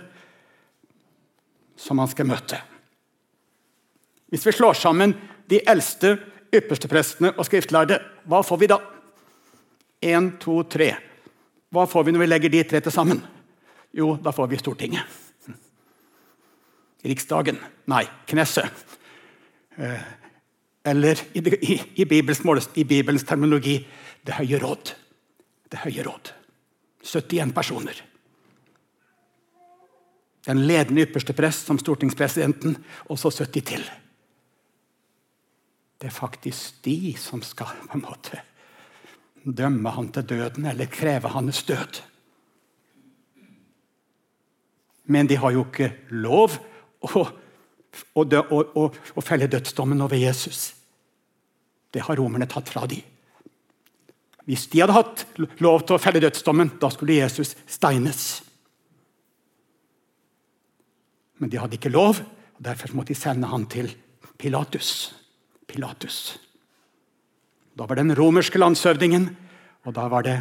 som 1.77 2.01
han 2.01 2.11
skal 2.11 2.29
møte. 2.29 2.59
Hvis 4.33 4.47
vi 4.49 4.55
slår 4.57 4.79
sammen 4.81 5.15
de 5.51 5.61
eldste 5.69 6.17
yppersteprestene 6.55 7.35
og 7.37 7.47
skriftlærde, 7.47 8.01
hva 8.27 8.43
får 8.47 8.61
vi 8.63 8.71
da? 8.71 8.81
Én, 10.07 10.33
to, 10.43 10.63
tre. 10.69 10.91
Hva 11.73 11.87
får 11.89 12.07
vi 12.07 12.15
når 12.15 12.25
vi 12.25 12.29
legger 12.31 12.53
de 12.53 12.65
tre 12.69 12.81
til 12.83 12.95
sammen? 12.95 13.23
Jo, 13.97 14.15
da 14.23 14.33
får 14.35 14.51
vi 14.51 14.61
Stortinget. 14.61 15.23
Riksdagen. 17.07 17.59
Nei, 17.87 18.03
Knesset. 18.27 18.85
Eh, 19.79 20.07
eller 20.87 21.21
i, 21.35 21.43
i, 21.43 21.77
i, 22.03 22.05
Bibelens, 22.05 22.71
i, 22.75 22.85
Bibelens, 22.85 23.25
terminologi 23.25 23.77
Det 24.27 24.35
høye 24.35 24.59
råd. 24.59 24.95
Det 25.71 25.83
høye 25.85 26.03
råd. 26.07 26.33
71 27.07 27.55
personer. 27.55 28.03
Den 30.47 30.67
ledende 30.67 31.03
ypperste 31.07 31.35
prest 31.35 31.67
som 31.67 31.79
stortingspresidenten, 31.79 32.77
og 33.11 33.19
så 33.19 33.33
70 33.35 33.65
til. 33.67 33.87
Det 35.97 36.11
er 36.11 36.15
faktisk 36.15 36.83
de 36.85 37.15
som 37.19 37.43
skal 37.43 37.73
på 37.87 37.97
en 37.99 38.05
måte 38.05 38.43
dømme 39.47 39.91
han 39.95 40.11
til 40.13 40.27
døden 40.27 40.67
eller 40.67 40.91
kreve 40.91 41.31
hans 41.35 41.63
død. 41.67 42.01
Men 45.07 45.27
de 45.31 45.39
har 45.39 45.55
jo 45.55 45.63
ikke 45.69 45.93
lov 46.11 46.57
å, 47.01 47.23
å, 47.23 48.25
å, 48.27 48.87
å 48.91 49.25
felle 49.25 49.51
dødsdommen 49.51 50.03
over 50.03 50.19
Jesus. 50.19 50.73
Det 51.95 52.03
har 52.03 52.19
romerne 52.19 52.49
tatt 52.51 52.71
fra 52.71 52.87
dem. 52.91 53.03
Hvis 54.47 54.69
de 54.71 54.81
hadde 54.83 54.95
hatt 54.95 55.25
lov 55.63 55.83
til 55.83 55.97
å 55.97 56.01
felle 56.01 56.23
dødsdommen, 56.23 56.77
da 56.79 56.91
skulle 56.95 57.19
Jesus 57.19 57.57
steines. 57.67 58.27
Men 61.43 61.51
de 61.51 61.59
hadde 61.59 61.77
ikke 61.77 61.93
lov, 61.93 62.21
og 62.57 62.61
derfor 62.65 62.95
måtte 62.95 63.13
de 63.13 63.19
sende 63.19 63.51
han 63.51 63.67
til 63.71 63.91
Pilatus. 64.39 65.13
Pilatus. 65.67 66.39
Da 67.77 67.85
var 67.85 67.99
det 67.99 68.07
den 68.07 68.17
romerske 68.17 68.61
landshøvdingen, 68.61 69.29
og 69.85 69.95
da 69.97 70.07
var 70.09 70.25
det 70.25 70.37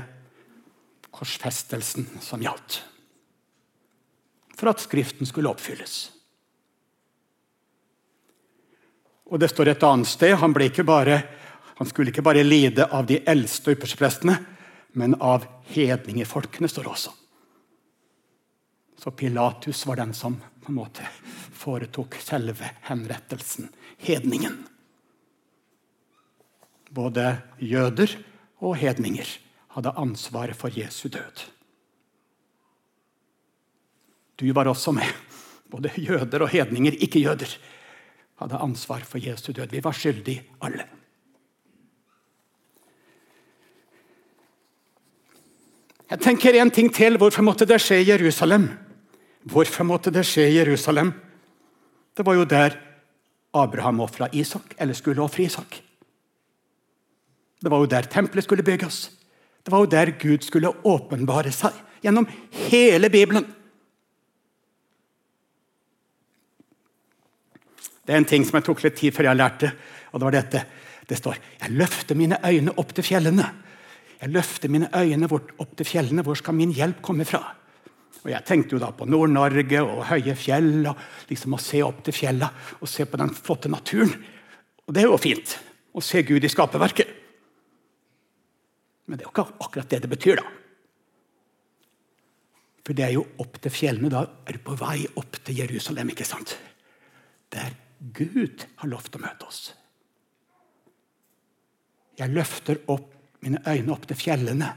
korsfestelsen 1.15 2.07
som 2.23 2.43
gjaldt. 2.43 2.83
For 4.55 4.71
at 4.71 4.83
Skriften 4.83 5.27
skulle 5.27 5.51
oppfylles. 5.51 5.95
Og 9.25 9.41
Det 9.41 9.49
står 9.49 9.73
et 9.73 9.83
annet 9.83 10.07
sted 10.07 10.35
han, 10.37 10.53
ble 10.53 10.69
ikke 10.69 10.85
bare, 10.85 11.23
han 11.75 11.87
skulle 11.87 12.11
ikke 12.13 12.23
bare 12.23 12.43
lide 12.43 12.87
av 12.87 13.07
de 13.09 13.19
eldste 13.27 13.75
yppersteprestene, 13.75 14.37
men 14.95 15.15
av 15.19 15.43
hedningefolkene, 15.75 16.69
står 16.71 16.87
det 16.87 16.91
også. 16.93 17.11
Så 18.95 19.11
Pilatus 19.11 19.83
var 19.85 19.99
den 19.99 20.13
som 20.15 20.37
på 20.63 20.71
en 20.71 20.79
måte 20.79 21.07
foretok 21.53 22.15
selve 22.23 22.71
henrettelsen. 22.87 23.67
Hedningen. 23.97 24.55
Både 26.95 27.35
jøder 27.59 28.15
og 28.63 28.77
hedninger 28.79 29.27
hadde 29.75 29.93
ansvaret 29.99 30.55
for 30.55 30.71
Jesu 30.71 31.09
død. 31.11 31.43
Du 34.39 34.47
var 34.55 34.71
også 34.71 34.95
med. 34.95 35.11
Både 35.71 35.91
jøder 35.99 36.45
og 36.45 36.49
hedninger, 36.49 36.95
ikke 37.03 37.19
jøder, 37.19 37.51
hadde 38.39 38.63
ansvar 38.63 39.03
for 39.07 39.19
Jesu 39.19 39.51
død. 39.51 39.71
Vi 39.71 39.83
var 39.83 39.95
skyldige, 39.95 40.43
alle. 40.61 40.87
Jeg 46.15 46.21
tenker 46.23 46.55
en 46.55 46.69
ting 46.71 46.87
til. 46.95 47.17
Hvorfor 47.19 47.43
måtte 47.43 47.65
det 47.67 47.75
skje 47.83 47.97
i 47.99 48.07
Jerusalem? 48.07 48.69
Hvorfor 49.51 49.83
måtte 49.83 50.13
det 50.15 50.21
skje 50.23 50.45
i 50.47 50.53
Jerusalem? 50.55 51.09
Det 52.15 52.23
var 52.23 52.37
jo 52.37 52.45
der 52.47 52.77
Abraham 53.51 53.99
ofra 54.05 54.29
Isak, 54.31 54.77
eller 54.79 54.95
skulle 54.95 55.19
ofre 55.19 55.43
Isak. 55.43 55.75
Det 57.59 57.71
var 57.71 57.83
jo 57.83 57.89
der 57.91 58.07
tempelet 58.07 58.47
skulle 58.47 58.63
bygges. 58.63 59.09
Det 59.59 59.73
var 59.73 59.83
jo 59.83 59.91
der 59.91 60.13
Gud 60.21 60.47
skulle 60.47 60.71
åpenbare 60.87 61.51
seg. 61.51 61.75
Gjennom 62.05 62.29
hele 62.69 63.11
Bibelen. 63.11 63.49
Det 68.07 68.15
er 68.15 68.21
en 68.21 68.31
ting 68.31 68.47
som 68.47 68.61
jeg 68.61 68.69
tok 68.69 68.87
litt 68.87 68.95
tid 69.01 69.11
før 69.11 69.33
jeg 69.33 69.41
lærte. 69.41 69.73
og 70.13 70.21
Det 70.21 70.29
var 70.29 70.39
dette. 70.39 70.65
Det 71.09 71.19
står 71.19 71.43
Jeg 71.59 71.75
løfter 71.75 72.15
mine 72.15 72.39
øyne 72.39 72.79
opp 72.79 72.95
til 72.95 73.03
fjellene. 73.03 73.51
Jeg 74.21 74.31
løfter 74.31 74.71
mine 74.71 74.89
øyne 74.95 75.27
opp 75.29 75.75
til 75.77 75.87
fjellene. 75.87 76.23
Hvor 76.23 76.37
skal 76.39 76.55
min 76.55 76.73
hjelp 76.73 77.01
komme 77.03 77.25
fra? 77.27 77.43
Og 78.23 78.31
Jeg 78.31 78.45
tenkte 78.45 78.75
jo 78.75 78.81
da 78.81 78.89
på 78.95 79.05
Nord-Norge 79.05 79.81
og 79.83 80.05
høye 80.09 80.35
fjell. 80.35 80.87
og 80.87 81.29
liksom 81.29 81.53
Å 81.53 81.61
se 81.61 81.83
opp 81.85 82.03
til 82.03 82.13
fjella 82.15 82.49
og 82.79 82.89
se 82.89 83.05
på 83.05 83.17
den 83.21 83.29
flotte 83.29 83.69
naturen. 83.69 84.13
Og 84.87 84.93
Det 84.93 85.03
er 85.03 85.09
jo 85.09 85.17
fint 85.21 85.57
å 85.93 86.01
se 86.01 86.23
Gud 86.23 86.43
i 86.43 86.49
skaperverket. 86.49 87.07
Men 89.05 89.17
det 89.17 89.25
er 89.25 89.29
jo 89.29 89.33
ikke 89.35 89.61
akkurat 89.61 89.89
det 89.89 90.01
det 90.01 90.09
betyr, 90.09 90.41
da. 90.41 90.45
For 92.85 92.93
det 92.93 93.05
er 93.05 93.15
jo 93.15 93.25
opp 93.41 93.57
til 93.61 93.73
fjellene. 93.73 94.09
Da 94.09 94.25
er 94.45 94.57
du 94.57 94.61
på 94.65 94.77
vei 94.77 95.05
opp 95.17 95.39
til 95.45 95.57
Jerusalem, 95.61 96.09
ikke 96.13 96.25
sant? 96.25 96.57
Der 97.53 97.73
Gud 98.13 98.65
har 98.81 98.89
lovt 98.89 99.17
å 99.17 99.21
møte 99.21 99.47
oss. 99.47 99.73
Jeg 102.17 102.31
løfter 102.31 102.81
opp 102.91 103.14
mine 103.45 103.61
øyne 103.67 103.93
opp 103.93 104.07
til 104.09 104.19
fjellene. 104.19 104.71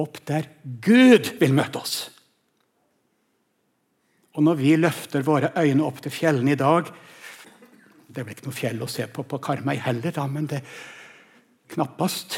Opp 0.00 0.20
der 0.28 0.48
Gud 0.62 1.34
vil 1.40 1.54
møte 1.54 1.82
oss. 1.82 1.96
Og 4.32 4.44
når 4.46 4.60
vi 4.60 4.76
løfter 4.78 5.24
våre 5.26 5.52
øyne 5.60 5.84
opp 5.84 6.00
til 6.00 6.14
fjellene 6.14 6.54
i 6.54 6.56
dag 6.56 6.86
Det 8.12 8.24
blir 8.24 8.36
ikke 8.36 8.46
noe 8.48 8.56
fjell 8.56 8.82
å 8.84 8.88
se 8.92 9.06
på 9.08 9.24
på 9.24 9.38
Karmøy 9.40 9.78
heller, 9.80 10.12
da, 10.12 10.26
men 10.28 10.44
det 10.44 10.58
knappast. 11.72 12.36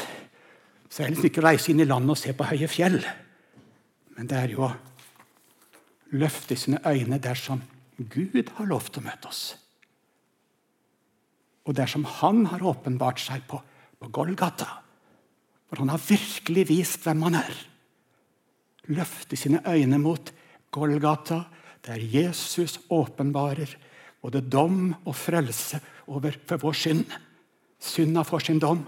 Så 0.87 1.03
jeg 1.03 1.11
liksom 1.11 1.27
ikke 1.27 1.43
reise 1.43 1.73
inn 1.73 1.81
i 1.83 1.87
landet 1.89 2.13
og 2.13 2.19
se 2.21 2.31
på 2.31 2.47
høye 2.47 2.69
fjell. 2.71 2.95
Men 4.15 4.29
det 4.31 4.37
er 4.39 4.53
jo 4.53 4.63
å 4.63 4.69
løfte 6.15 6.55
sine 6.55 6.79
øyne 6.87 7.19
dersom 7.19 7.59
Gud 7.97 8.53
har 8.55 8.71
lov 8.71 8.87
til 8.87 9.03
å 9.03 9.07
møte 9.09 9.27
oss. 9.27 9.43
Og 11.67 11.75
dersom 11.75 12.07
Han 12.21 12.45
har 12.53 12.63
åpenbart 12.63 13.19
seg 13.19 13.43
på, 13.49 13.59
på 13.99 14.11
Golgata, 14.15 14.84
for 15.69 15.81
Han 15.81 15.89
har 15.89 16.01
virkelig 16.07 16.67
vist 16.69 17.03
hvem 17.05 17.21
Han 17.25 17.35
er. 17.35 17.55
Løfte 18.87 19.35
sine 19.35 19.61
øyne 19.67 19.97
mot 19.97 20.33
Golgata, 20.71 21.43
der 21.85 22.01
Jesus 22.01 22.79
åpenbarer 22.89 23.75
både 24.21 24.41
dom 24.41 24.95
og 25.05 25.15
frelse 25.15 25.79
over 26.07 26.33
for 26.47 26.57
vår 26.57 26.73
synd. 26.73 27.05
Synda 27.79 28.23
får 28.25 28.47
sin 28.47 28.59
dom, 28.59 28.85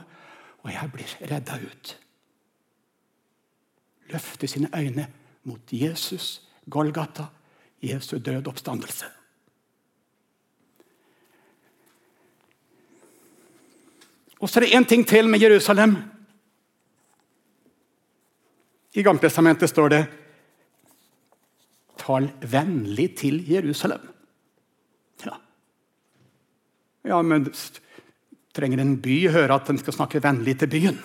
og 0.64 0.72
jeg 0.74 0.92
blir 0.94 1.18
redda 1.32 1.60
ut. 1.62 1.98
Løfte 4.10 4.48
sine 4.48 4.70
øyne 4.76 5.08
mot 5.44 5.74
Jesus, 5.74 6.42
Golgata, 6.70 7.28
Jesu 7.84 8.18
død 8.18 8.48
oppstandelse. 8.48 9.06
Og 14.40 14.50
så 14.50 14.60
er 14.60 14.66
det 14.66 14.76
én 14.76 14.86
ting 14.86 15.08
til 15.08 15.28
med 15.30 15.42
Jerusalem. 15.42 15.98
I 18.98 19.04
Gammeltestamentet 19.06 19.70
står 19.70 19.90
det 19.94 20.06
'Tal 21.98 22.32
vennlig 22.42 23.18
til 23.18 23.44
Jerusalem'. 23.46 24.08
Ja, 25.26 25.38
ja 27.06 27.22
men 27.22 27.46
trenger 28.54 28.82
en 28.82 28.98
by 29.02 29.30
høre 29.30 29.54
at 29.54 29.68
den 29.68 29.78
skal 29.78 29.94
snakke 29.94 30.24
vennlig 30.24 30.58
til 30.60 30.68
byen. 30.68 30.98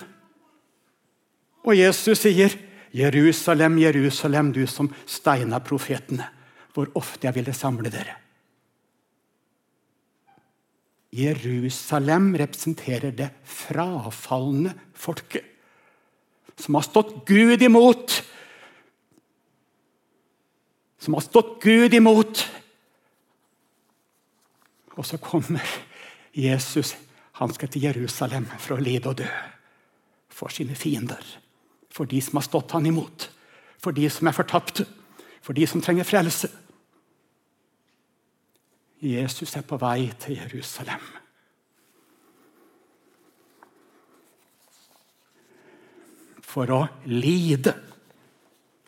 Og 1.65 1.77
Jesus 1.77 2.19
sier, 2.19 2.57
'Jerusalem, 2.95 3.79
Jerusalem, 3.79 4.53
du 4.53 4.67
som 4.67 4.95
steina 5.07 5.59
profetene, 5.59 6.29
hvor 6.73 6.89
ofte 6.95 7.27
jeg 7.27 7.35
ville 7.35 7.53
samle 7.53 7.91
dere.' 7.91 8.17
Jerusalem 11.13 12.35
representerer 12.35 13.11
det 13.11 13.31
frafalne 13.45 14.73
folket, 14.95 15.45
som 16.57 16.75
har 16.75 16.85
stått 16.87 17.15
Gud 17.29 17.63
imot. 17.63 18.23
Som 20.99 21.15
har 21.15 21.25
stått 21.25 21.63
Gud 21.63 21.95
imot. 21.95 22.45
Og 24.97 25.07
så 25.07 25.19
kommer 25.19 25.65
Jesus 26.33 26.95
han 27.41 27.53
skal 27.55 27.71
til 27.73 27.89
Jerusalem 27.89 28.45
for 28.61 28.77
å 28.77 28.83
lide 28.83 29.09
og 29.11 29.19
dø. 29.23 29.29
For 30.33 30.53
sine 30.53 30.77
fiender. 30.79 31.23
For 31.93 32.09
de 32.09 32.21
som 32.23 32.39
har 32.39 32.47
stått 32.47 32.75
han 32.77 32.87
imot. 32.87 33.31
For 33.83 33.97
de 33.97 34.09
som 34.13 34.29
er 34.29 34.37
fortapte. 34.37 34.87
For 35.43 35.57
de 35.57 35.67
som 35.67 35.83
trenger 35.83 36.07
frelse. 36.07 36.53
Jesus 39.03 39.57
er 39.59 39.67
på 39.67 39.81
vei 39.83 40.13
til 40.23 40.39
Jerusalem. 40.39 41.03
For 46.53 46.69
å 46.69 46.83
lide. 47.09 47.73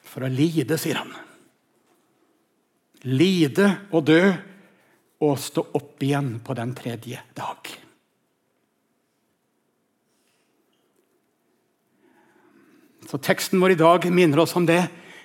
For 0.04 0.26
å 0.26 0.30
lide, 0.30 0.76
sier 0.80 1.00
han. 1.00 1.14
Lide 3.08 3.70
og 3.92 4.04
dø 4.08 4.20
og 5.24 5.40
stå 5.40 5.64
opp 5.76 6.04
igjen 6.04 6.36
på 6.44 6.56
den 6.56 6.74
tredje 6.76 7.22
dag. 7.36 7.72
Så 13.08 13.20
Teksten 13.22 13.60
vår 13.60 13.74
i 13.74 13.80
dag 13.80 14.06
minner 14.12 14.42
oss 14.44 14.56
om 14.56 14.66
det. 14.68 14.82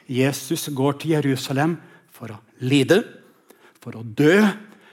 Jesus 0.10 0.67
går 0.75 0.99
til 0.99 1.15
Jerusalem 1.17 1.78
for 2.13 2.34
å 2.36 2.39
lide, 2.65 3.02
for 3.80 3.99
å 3.99 4.04
dø, 4.04 4.41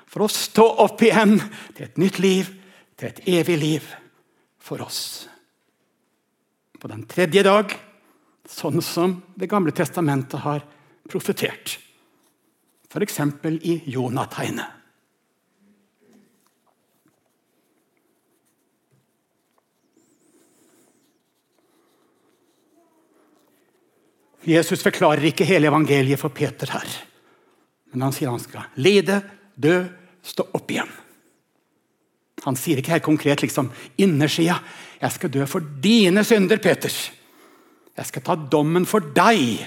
for 0.06 0.26
å 0.26 0.30
stå 0.30 0.66
opp 0.84 1.02
igjen 1.02 1.38
til 1.76 1.86
et 1.88 1.98
nytt 2.00 2.20
liv, 2.22 2.50
til 2.96 3.10
et 3.10 3.22
evig 3.40 3.58
liv 3.60 3.88
for 4.62 4.84
oss. 4.86 5.26
På 6.86 6.92
den 6.92 7.02
tredje 7.10 7.42
dag, 7.42 7.72
sånn 8.46 8.78
som 8.78 9.16
Det 9.34 9.48
gamle 9.50 9.72
testamentet 9.74 10.38
har 10.44 10.60
profetert. 11.10 11.80
F.eks. 12.86 13.18
i 13.66 13.72
Jonategnet. 13.90 14.70
Jesus 24.46 24.86
forklarer 24.86 25.26
ikke 25.26 25.48
hele 25.50 25.66
evangeliet 25.66 26.22
for 26.22 26.30
Peter 26.30 26.70
her. 26.70 26.86
Men 27.90 28.06
han 28.06 28.14
sier 28.14 28.30
han 28.30 28.46
skal 28.46 28.70
lide, 28.78 29.24
dø, 29.58 29.80
stå 30.22 30.46
opp 30.54 30.70
igjen. 30.70 30.94
Han 32.46 32.56
sier 32.58 32.78
ikke 32.78 32.94
helt 32.94 33.06
konkret 33.06 33.42
liksom, 33.42 33.72
innersida. 33.98 34.60
'Jeg 34.96 35.12
skal 35.12 35.30
dø 35.30 35.46
for 35.46 35.60
dine 35.60 36.24
synder, 36.24 36.56
Peter.' 36.56 36.94
'Jeg 37.96 38.06
skal 38.06 38.22
ta 38.22 38.34
dommen 38.36 38.86
for 38.86 39.00
deg.' 39.00 39.66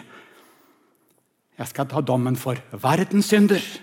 'Jeg 1.60 1.68
skal 1.68 1.88
ta 1.88 2.02
dommen 2.02 2.36
for 2.36 2.56
verdens 2.72 3.30
synder.' 3.30 3.80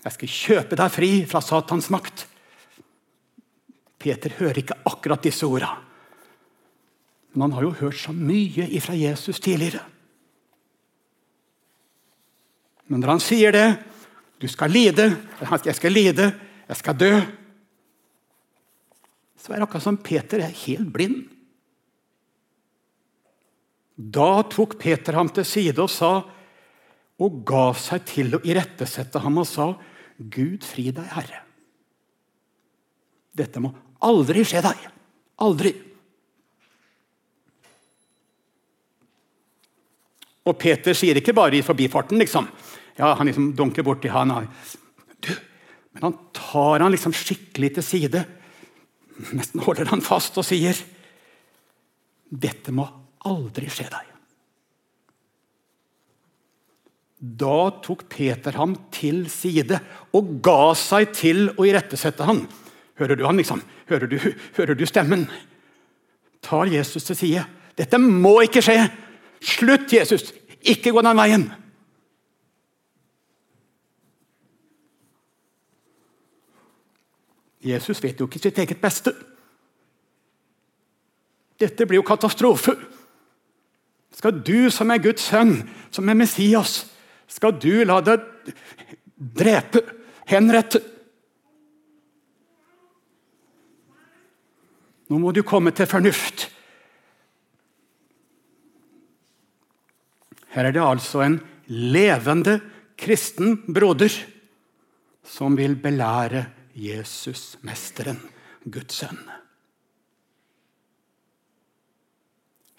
'Jeg 0.00 0.12
skal 0.12 0.28
kjøpe 0.28 0.76
deg 0.76 0.90
fri 0.90 1.10
fra 1.26 1.40
Satans 1.40 1.90
makt.' 1.90 2.26
Peter 4.00 4.32
hører 4.38 4.62
ikke 4.62 4.78
akkurat 4.88 5.22
disse 5.22 5.44
orda. 5.44 5.74
Men 7.32 7.42
han 7.42 7.52
har 7.52 7.62
jo 7.66 7.76
hørt 7.82 7.98
så 8.00 8.14
mye 8.16 8.64
ifra 8.72 8.94
Jesus 8.96 9.40
tidligere. 9.40 9.82
Men 12.88 13.02
når 13.02 13.12
han 13.12 13.20
sier 13.20 13.52
det 13.52 13.68
Du 14.40 14.48
skal 14.48 14.70
lide. 14.70 15.18
Jeg 15.66 15.74
skal 15.76 15.92
lide. 15.92 16.32
Jeg 16.68 16.76
skal 16.76 16.96
dø. 16.96 17.39
Så 19.40 19.52
er 19.52 19.60
det 19.60 19.66
akkurat 19.66 19.86
som 19.86 20.00
Peter 20.00 20.42
er 20.44 20.58
helt 20.66 20.90
blind. 20.92 21.22
Da 23.96 24.42
tok 24.48 24.78
Peter 24.80 25.16
ham 25.16 25.28
til 25.32 25.46
side 25.48 25.80
og 25.80 25.90
sa 25.92 26.12
og 27.20 27.42
ga 27.48 27.66
seg 27.76 28.04
til 28.08 28.36
å 28.36 28.40
irettesette 28.48 29.20
ham 29.20 29.42
og 29.42 29.48
sa, 29.48 29.74
'Gud 30.16 30.64
fri 30.64 30.88
deg, 30.88 31.04
Herre.' 31.04 31.44
Dette 33.36 33.60
må 33.60 33.72
aldri 34.04 34.44
skje 34.44 34.62
deg. 34.64 34.88
Aldri. 35.44 35.72
Og 40.48 40.56
Peter 40.58 40.96
sier 40.96 41.20
ikke 41.20 41.36
bare 41.36 41.60
i 41.60 41.64
forbifarten, 41.64 42.18
liksom. 42.18 42.48
Ja, 42.96 43.14
Han 43.14 43.28
liksom 43.28 43.52
dunker 43.56 43.84
borti 43.84 44.08
han. 44.08 44.32
Du, 45.20 45.32
men 45.92 46.02
han 46.02 46.18
tar 46.32 46.80
han 46.80 46.92
liksom 46.92 47.12
skikkelig 47.12 47.74
til 47.76 47.86
side. 47.86 48.24
Nesten 49.36 49.62
holder 49.64 49.90
han 49.92 50.02
fast 50.04 50.38
og 50.40 50.46
sier 50.46 50.78
Dette 52.30 52.72
må 52.72 52.86
aldri 53.26 53.68
skje 53.72 53.88
deg. 53.90 54.06
Da 57.20 57.68
tok 57.84 58.06
Peter 58.08 58.54
ham 58.56 58.76
til 58.94 59.26
side 59.28 59.76
og 60.16 60.30
ga 60.44 60.72
seg 60.78 61.10
til 61.12 61.50
å 61.52 61.66
irettesette 61.68 62.24
ham. 62.24 62.46
Hører 63.00 63.18
du 63.18 63.26
han, 63.26 63.36
liksom? 63.40 63.60
Hører 63.90 64.08
du, 64.08 64.16
hører 64.56 64.78
du 64.78 64.86
stemmen? 64.88 65.26
Tar 66.44 66.70
Jesus 66.72 67.04
til 67.04 67.18
side. 67.18 67.44
Dette 67.76 68.00
må 68.00 68.38
ikke 68.46 68.62
skje! 68.64 68.78
Slutt, 69.40 69.92
Jesus! 69.92 70.30
Ikke 70.68 70.92
gå 70.92 71.02
den 71.04 71.20
veien! 71.20 71.46
Jesus 77.60 78.00
vet 78.02 78.20
jo 78.20 78.28
ikke 78.28 78.40
sitt 78.40 78.58
eget 78.58 78.80
beste. 78.80 79.12
Dette 81.60 81.84
blir 81.84 82.00
jo 82.00 82.06
katastrofe. 82.06 82.74
Skal 84.16 84.40
du 84.44 84.70
som 84.72 84.90
er 84.90 85.02
Guds 85.02 85.28
sønn, 85.28 85.58
som 85.92 86.08
er 86.08 86.18
Messias, 86.18 86.84
skal 87.30 87.54
du 87.60 87.84
la 87.86 88.00
deg 88.04 88.24
drepe, 89.16 89.84
henrette? 90.28 90.80
Nå 95.10 95.18
må 95.18 95.32
du 95.34 95.42
komme 95.46 95.72
til 95.74 95.88
fornuft. 95.90 96.48
Her 100.50 100.66
er 100.66 100.74
det 100.74 100.82
altså 100.82 101.22
en 101.22 101.38
levende 101.70 102.58
kristen 102.98 103.60
broder 103.70 104.10
som 105.26 105.54
vil 105.58 105.76
belære 105.78 106.44
Jesus, 106.80 107.58
mesteren, 107.66 108.18
Guds 108.64 109.02
sønn. 109.02 109.20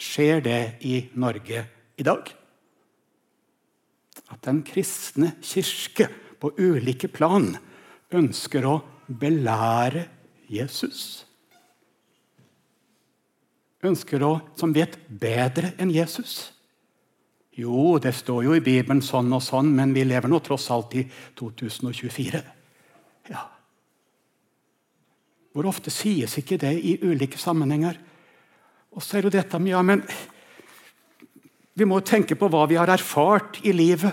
Skjer 0.02 0.42
det 0.42 0.62
i 0.88 0.96
Norge 1.22 1.66
i 2.02 2.06
dag? 2.06 2.32
At 4.32 4.42
den 4.48 4.64
kristne 4.66 5.36
kirke 5.46 6.08
på 6.42 6.54
ulike 6.58 7.12
plan 7.12 7.52
ønsker 8.16 8.66
å 8.66 8.80
belære 9.06 10.08
Jesus? 10.50 11.04
Ønsker 13.86 14.26
å, 14.26 14.34
som 14.58 14.74
vet 14.74 14.98
bedre 15.08 15.76
enn 15.82 15.94
Jesus? 15.94 16.52
Jo, 17.58 17.98
det 18.02 18.14
står 18.16 18.46
jo 18.48 18.58
i 18.58 18.64
Bibelen 18.64 19.02
sånn 19.06 19.30
og 19.36 19.44
sånn, 19.44 19.74
men 19.76 19.94
vi 19.94 20.06
lever 20.08 20.32
nå 20.32 20.40
tross 20.42 20.70
alt 20.74 20.96
i 20.98 21.06
2024. 21.38 22.42
Ja. 23.30 23.50
Hvor 25.52 25.68
ofte 25.68 25.92
sies 25.92 26.38
ikke 26.40 26.60
det 26.62 26.74
i 26.80 26.98
ulike 27.04 27.40
sammenhenger? 27.40 27.98
Og 28.92 29.04
så 29.04 29.18
er 29.18 29.28
jo 29.28 29.34
dette 29.34 29.60
med, 29.60 29.74
ja, 29.74 29.82
men 29.82 30.04
Vi 31.74 31.86
må 31.88 32.02
tenke 32.04 32.36
på 32.36 32.50
hva 32.52 32.66
vi 32.68 32.76
har 32.76 32.90
erfart 32.92 33.62
i 33.64 33.72
livet. 33.72 34.12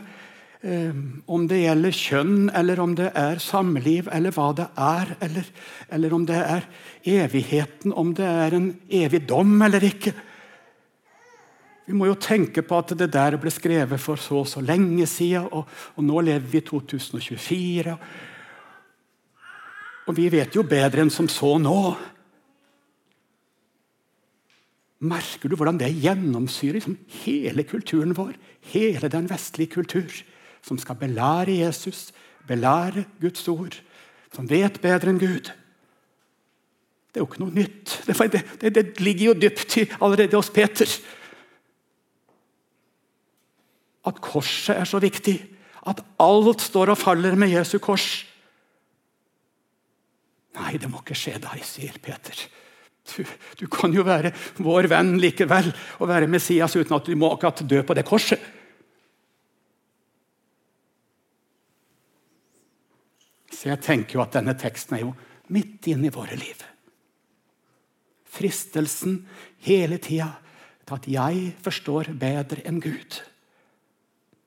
Eh, 0.62 0.94
om 1.26 1.46
det 1.50 1.58
gjelder 1.60 1.94
kjønn, 1.94 2.50
eller 2.54 2.80
om 2.80 2.94
det 2.98 3.08
er 3.18 3.38
samliv, 3.42 4.08
eller 4.14 4.34
hva 4.34 4.46
det 4.56 4.66
er. 4.78 5.10
Eller, 5.26 5.50
eller 5.90 6.14
om 6.14 6.24
det 6.26 6.38
er 6.38 6.68
evigheten, 7.02 7.92
om 7.92 8.14
det 8.14 8.26
er 8.26 8.56
en 8.56 8.70
evig 8.88 9.24
dom 9.28 9.58
eller 9.62 9.84
ikke. 9.90 10.14
Vi 11.88 11.94
må 11.96 12.06
jo 12.10 12.18
tenke 12.20 12.62
på 12.62 12.78
at 12.78 12.94
det 13.00 13.10
der 13.14 13.38
ble 13.40 13.50
skrevet 13.54 14.02
for 14.02 14.20
så 14.20 14.42
og 14.42 14.48
så 14.50 14.60
lenge 14.60 15.06
siden, 15.08 15.46
og, 15.50 15.70
og 15.96 16.04
nå 16.04 16.20
lever 16.26 16.50
vi 16.50 16.62
i 16.62 16.66
2024. 16.66 17.94
Og 20.08 20.16
vi 20.16 20.30
vet 20.32 20.56
jo 20.56 20.64
bedre 20.64 21.04
enn 21.04 21.12
som 21.12 21.28
så 21.28 21.56
nå. 21.60 21.80
Merker 25.08 25.50
du 25.50 25.54
hvordan 25.54 25.78
det 25.78 25.92
gjennomsyrer 26.00 26.80
liksom 26.80 26.96
hele 27.20 27.62
kulturen 27.68 28.16
vår? 28.16 28.32
Hele 28.72 29.10
den 29.12 29.28
vestlige 29.30 29.76
kultur, 29.76 30.10
som 30.64 30.80
skal 30.80 30.98
belære 30.98 31.60
Jesus, 31.60 32.08
belære 32.48 33.04
Guds 33.20 33.44
ord, 33.52 33.76
som 34.34 34.48
vet 34.50 34.80
bedre 34.82 35.12
enn 35.12 35.20
Gud. 35.22 35.52
Det 37.08 37.20
er 37.20 37.24
jo 37.24 37.28
ikke 37.28 37.44
noe 37.44 37.54
nytt. 37.54 37.94
Det, 38.08 38.42
det, 38.60 38.72
det 38.74 39.00
ligger 39.00 39.30
jo 39.30 39.38
dypt 39.38 39.76
i 39.80 39.86
allerede 40.00 40.36
hos 40.36 40.50
Peter. 40.52 40.88
At 44.08 44.20
korset 44.24 44.76
er 44.76 44.88
så 44.88 45.00
viktig. 45.02 45.36
At 45.88 46.02
alt 46.20 46.64
står 46.64 46.92
og 46.92 47.00
faller 47.00 47.36
med 47.38 47.52
Jesu 47.54 47.78
kors. 47.78 48.27
Nei, 50.56 50.78
det 50.80 50.88
må 50.90 51.02
ikke 51.02 51.16
skje 51.18 51.36
deg, 51.42 51.60
sier 51.66 51.98
Peter. 52.02 52.40
Du, 53.08 53.24
du, 53.60 53.66
kan 53.72 53.92
jo 53.94 54.04
være 54.04 54.34
vår 54.60 54.88
venn 54.90 55.14
likevel 55.20 55.70
og 55.98 56.10
være 56.10 56.28
Messias 56.28 56.76
uten 56.76 56.96
at 56.96 57.08
du 57.08 57.14
må 57.16 57.30
akkurat 57.32 57.62
dø 57.68 57.82
på 57.86 57.96
det 57.96 58.04
korset. 58.08 58.40
Så 63.48 63.72
jeg 63.72 63.82
tenker 63.82 64.18
jo 64.18 64.22
at 64.22 64.36
denne 64.36 64.54
teksten 64.58 64.98
er 64.98 65.06
jo 65.06 65.14
midt 65.54 65.88
inn 65.90 66.04
i 66.06 66.12
våre 66.14 66.36
liv. 66.38 66.60
Fristelsen 68.28 69.22
hele 69.66 69.98
tida 69.98 70.28
til 70.86 70.94
at 70.96 71.08
jeg 71.10 71.48
forstår 71.64 72.12
bedre 72.20 72.62
enn 72.68 72.78
Gud. 72.80 73.18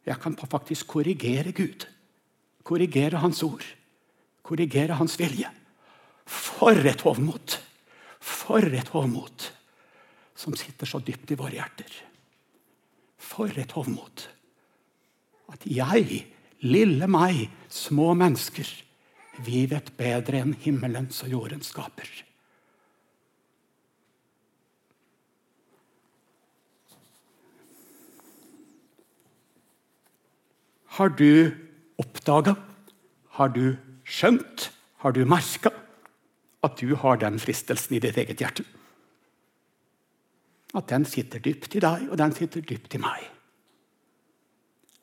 Jeg 0.08 0.18
kan 0.22 0.38
faktisk 0.38 0.88
korrigere 0.96 1.52
Gud. 1.54 1.86
Korrigere 2.64 3.22
Hans 3.22 3.44
ord. 3.44 3.66
Korrigere 4.42 4.98
Hans 4.98 5.20
vilje. 5.20 5.50
For 6.32 6.78
et 6.88 7.04
hovmot! 7.04 7.58
For 8.22 8.64
et 8.64 8.92
hovmot 8.94 9.50
som 10.42 10.56
sitter 10.58 10.90
så 10.90 11.02
dypt 11.06 11.34
i 11.34 11.38
våre 11.38 11.58
hjerter. 11.58 11.92
For 13.22 13.52
et 13.62 13.74
hovmot! 13.78 14.28
At 15.52 15.66
jeg 15.68 16.24
Lille 16.62 17.08
meg, 17.10 17.48
små 17.74 18.12
mennesker. 18.14 18.68
Vi 19.42 19.64
vet 19.70 19.88
bedre 19.98 20.44
enn 20.44 20.54
himmelens 20.62 21.24
og 21.26 21.34
jordens 21.34 21.72
skaper. 21.74 22.10
Har 31.02 31.16
du 31.18 31.50
oppdaga, 31.98 32.54
har 33.40 33.50
du 33.56 33.74
skjønt, 34.06 34.70
har 35.02 35.16
du 35.16 35.24
merka 35.26 35.72
at 36.62 36.78
du 36.78 36.96
har 36.96 37.18
den 37.22 37.40
fristelsen 37.42 37.98
i 37.98 38.02
ditt 38.04 38.18
eget 38.22 38.42
hjerte? 38.42 38.66
At 40.78 40.88
den 40.88 41.06
sitter 41.10 41.42
dypt 41.44 41.76
i 41.76 41.84
deg, 41.84 42.08
og 42.10 42.20
den 42.22 42.34
sitter 42.36 42.64
dypt 42.64 42.96
i 42.96 43.02
meg. 43.02 43.26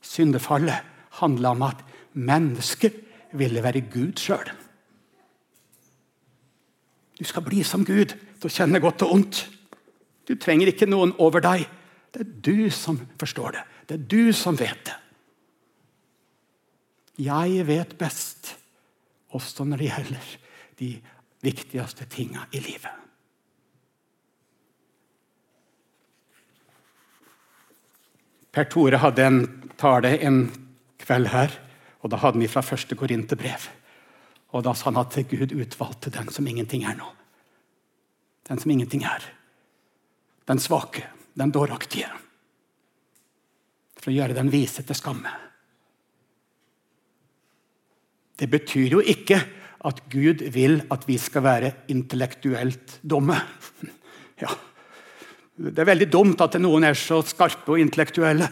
Syndefallet 0.00 0.86
handla 1.18 1.52
om 1.52 1.66
at 1.66 1.82
mennesket 2.14 2.96
ville 3.36 3.62
være 3.62 3.84
Gud 3.92 4.16
sjøl. 4.20 4.48
Du 7.18 7.24
skal 7.26 7.44
bli 7.44 7.64
som 7.66 7.84
Gud 7.84 8.14
til 8.14 8.46
å 8.46 8.52
kjenne 8.52 8.80
godt 8.80 9.02
og 9.04 9.16
ondt. 9.16 9.42
Du 10.28 10.36
trenger 10.38 10.70
ikke 10.70 10.88
noen 10.88 11.12
over 11.18 11.42
deg. 11.42 11.66
Det 12.14 12.22
er 12.22 12.32
du 12.46 12.70
som 12.72 13.00
forstår 13.20 13.58
det. 13.58 13.64
Det 13.88 13.96
er 13.98 14.08
du 14.14 14.32
som 14.36 14.56
vet 14.58 14.80
det. 14.86 14.96
Jeg 17.18 17.64
vet 17.66 17.96
best, 17.98 18.52
også 19.34 19.66
når 19.66 19.80
det 19.80 19.88
gjelder 19.88 20.28
de 20.78 20.90
viktigste 21.40 22.06
tinga 22.10 22.46
i 22.50 22.60
livet. 22.60 22.92
Per 28.52 28.64
Tore 28.64 28.98
hadde 28.98 29.24
en 29.24 29.42
tale 29.78 30.16
en 30.18 30.40
kveld 30.98 31.30
her, 31.30 31.52
og 32.02 32.10
da 32.10 32.18
hadde 32.18 32.40
vi 32.42 32.48
fra 32.50 32.62
første 32.64 32.96
Korinterbrev. 32.98 33.68
Og 34.56 34.64
da 34.64 34.72
sa 34.74 34.88
han 34.88 34.98
at 34.98 35.14
Gud 35.28 35.52
utvalgte 35.52 36.10
den 36.10 36.30
som 36.32 36.46
ingenting 36.48 36.86
er 36.88 36.96
nå. 36.98 37.10
Den 38.48 38.58
som 38.58 38.70
ingenting 38.72 39.04
er. 39.04 39.22
Den 40.48 40.58
svake, 40.58 41.04
den 41.36 41.52
dåraktige. 41.52 42.08
For 43.98 44.10
å 44.10 44.16
gjøre 44.16 44.34
den 44.38 44.50
vise 44.50 44.82
til 44.82 44.96
skamme. 44.96 45.34
Det 48.38 48.46
betyr 48.50 48.96
jo 48.96 49.02
ikke 49.02 49.42
at 49.86 50.00
Gud 50.10 50.42
vil 50.54 50.80
at 50.90 51.04
vi 51.06 51.18
skal 51.20 51.44
være 51.46 51.74
intellektuelt 51.92 53.00
dumme. 53.02 53.38
Ja. 54.38 54.52
Det 55.58 55.80
er 55.82 55.88
veldig 55.88 56.06
dumt 56.06 56.42
at 56.44 56.54
noen 56.62 56.84
er 56.86 56.94
så 56.94 57.16
skarpe 57.26 57.72
og 57.74 57.80
intellektuelle. 57.82 58.46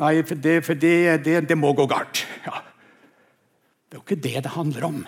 Nei, 0.00 0.22
for 0.24 0.40
det, 0.40 0.54
for 0.64 0.80
det, 0.80 1.18
det, 1.26 1.34
det 1.50 1.56
må 1.60 1.74
gå 1.76 1.84
galt. 1.84 2.22
Ja. 2.46 2.62
Det 3.84 3.92
er 3.92 4.00
jo 4.00 4.04
ikke 4.06 4.22
det 4.24 4.44
det 4.46 4.54
handler 4.54 4.86
om. 4.88 5.02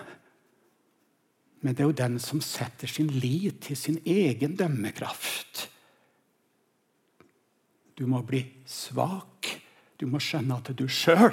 Men 1.65 1.77
det 1.77 1.81
er 1.81 1.89
jo 1.89 1.97
den 1.97 2.19
som 2.21 2.41
setter 2.45 2.89
sin 2.93 3.09
lit 3.21 3.63
til 3.65 3.77
sin 3.81 3.97
egen 4.05 4.59
dømmekraft. 4.61 5.67
Du 7.97 8.07
må 8.09 8.23
bli 8.25 8.41
svak. 8.69 9.49
Du 10.01 10.07
må 10.09 10.21
skjønne 10.25 10.57
at 10.57 10.71
du 10.77 10.87
sjøl 10.89 11.33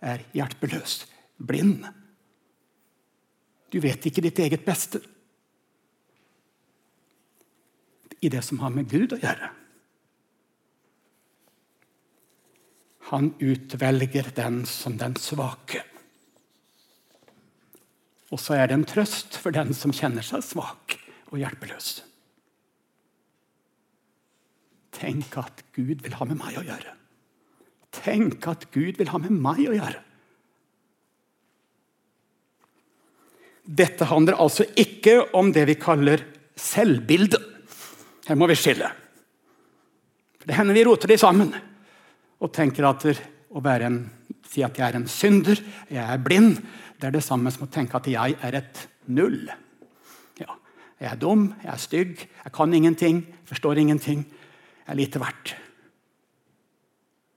er 0.00 0.24
hjelpeløs, 0.32 1.02
blind. 1.36 1.84
Du 3.68 3.80
vet 3.84 4.04
ikke 4.08 4.24
ditt 4.24 4.38
eget 4.40 4.64
beste 4.64 5.02
i 8.24 8.30
det 8.32 8.42
som 8.42 8.58
har 8.62 8.72
med 8.74 8.88
Gud 8.90 9.14
å 9.14 9.20
gjøre. 9.20 9.52
Han 13.08 13.30
utvelger 13.40 14.32
den 14.36 14.64
som 14.68 14.98
den 15.00 15.14
svake. 15.20 15.84
Og 18.28 18.40
så 18.42 18.58
er 18.58 18.68
det 18.68 18.76
en 18.76 18.88
trøst 18.88 19.38
for 19.40 19.54
den 19.54 19.72
som 19.76 19.94
kjenner 19.96 20.24
seg 20.26 20.44
svak 20.44 20.98
og 21.30 21.38
hjelpeløs. 21.40 22.02
Tenk 24.98 25.38
at 25.40 25.62
Gud 25.76 26.02
vil 26.04 26.16
ha 26.18 26.26
med 26.28 26.40
meg 26.40 26.58
å 26.58 26.66
gjøre. 26.66 26.92
Tenk 27.94 28.44
at 28.50 28.66
Gud 28.74 28.98
vil 28.98 29.12
ha 29.14 29.20
med 29.22 29.32
meg 29.32 29.62
å 29.70 29.76
gjøre. 29.76 30.02
Dette 33.68 34.06
handler 34.08 34.38
altså 34.40 34.64
ikke 34.80 35.20
om 35.36 35.50
det 35.52 35.66
vi 35.68 35.76
kaller 35.80 36.22
selvbilde. 36.56 37.40
Her 38.28 38.38
må 38.38 38.48
vi 38.48 38.56
skille. 38.56 38.88
For 40.40 40.48
det 40.48 40.56
hender 40.56 40.76
vi 40.76 40.84
roter 40.88 41.12
de 41.12 41.18
sammen 41.20 41.52
og 42.38 42.52
tenker 42.54 42.86
at 42.88 43.04
å 43.48 43.60
en, 43.60 43.98
si 44.48 44.62
at 44.64 44.78
jeg 44.78 44.86
er 44.86 44.96
en 44.96 45.08
synder, 45.10 45.60
jeg 45.90 46.04
er 46.04 46.22
blind, 46.22 46.60
det 47.00 47.08
er 47.08 47.16
det 47.16 47.24
samme 47.24 47.50
som 47.52 47.66
å 47.66 47.72
tenke 47.72 47.98
at 47.98 48.08
jeg 48.08 48.36
er 48.44 48.58
et 48.60 48.82
null. 49.06 49.48
Ja, 50.40 50.56
jeg 51.00 51.10
er 51.12 51.20
dum, 51.20 51.48
jeg 51.62 51.72
er 51.72 51.82
stygg, 51.82 52.26
jeg 52.44 52.54
kan 52.54 52.74
ingenting, 52.74 53.22
forstår 53.48 53.80
ingenting. 53.82 54.24
Jeg 54.84 54.94
er 54.94 55.00
lite 55.00 55.20
verdt. 55.20 55.54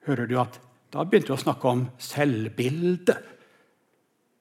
Hører 0.07 0.29
du 0.29 0.37
at 0.39 0.59
da 0.91 1.03
begynte 1.03 1.31
du 1.31 1.35
å 1.35 1.43
snakke 1.43 1.71
om 1.71 1.85
selvbilde? 2.01 3.15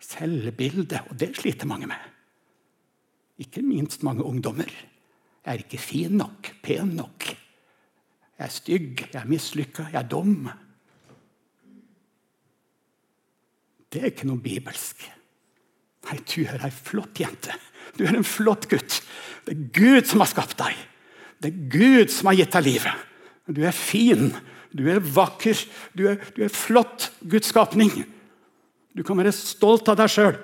Selvbilde. 0.01 1.03
Og 1.11 1.19
det 1.21 1.35
sliter 1.39 1.69
mange 1.69 1.89
med. 1.91 2.09
Ikke 3.41 3.63
minst 3.65 4.03
mange 4.07 4.25
ungdommer. 4.25 4.69
Jeg 5.41 5.55
er 5.55 5.63
ikke 5.63 5.81
fin 5.81 6.19
nok, 6.21 6.51
pen 6.63 6.97
nok. 6.99 7.29
Jeg 8.41 8.47
er 8.47 8.53
stygg, 8.53 9.07
jeg 9.13 9.21
er 9.21 9.29
mislykka, 9.29 9.89
jeg 9.93 10.01
er 10.01 10.09
dum. 10.09 10.51
Det 13.91 14.01
er 14.01 14.13
ikke 14.13 14.29
noe 14.29 14.41
bibelsk. 14.41 15.03
Nei, 16.09 16.19
du 16.25 16.45
er 16.45 16.63
ei 16.65 16.73
flott 16.73 17.21
jente. 17.21 17.57
Du 17.97 18.05
er 18.07 18.17
en 18.17 18.27
flott 18.27 18.69
gutt. 18.71 19.01
Det 19.45 19.57
er 19.57 19.67
Gud 19.77 20.09
som 20.09 20.23
har 20.23 20.31
skapt 20.31 20.57
deg. 20.61 20.77
Det 21.41 21.51
er 21.51 21.67
Gud 21.73 22.13
som 22.13 22.31
har 22.31 22.39
gitt 22.39 22.55
deg 22.57 22.67
livet. 22.69 23.07
Du 23.51 23.61
er 23.67 23.75
fin, 23.75 24.31
du 24.77 24.85
er 24.93 25.01
vakker, 25.03 25.59
du 25.97 26.05
er, 26.13 26.21
du 26.37 26.45
er 26.47 26.53
flott 26.55 27.11
Guds 27.25 27.51
skapning. 27.51 28.05
Du 28.97 29.05
kan 29.07 29.19
være 29.19 29.33
stolt 29.35 29.89
av 29.91 29.99
deg 30.01 30.11
sjøl 30.11 30.39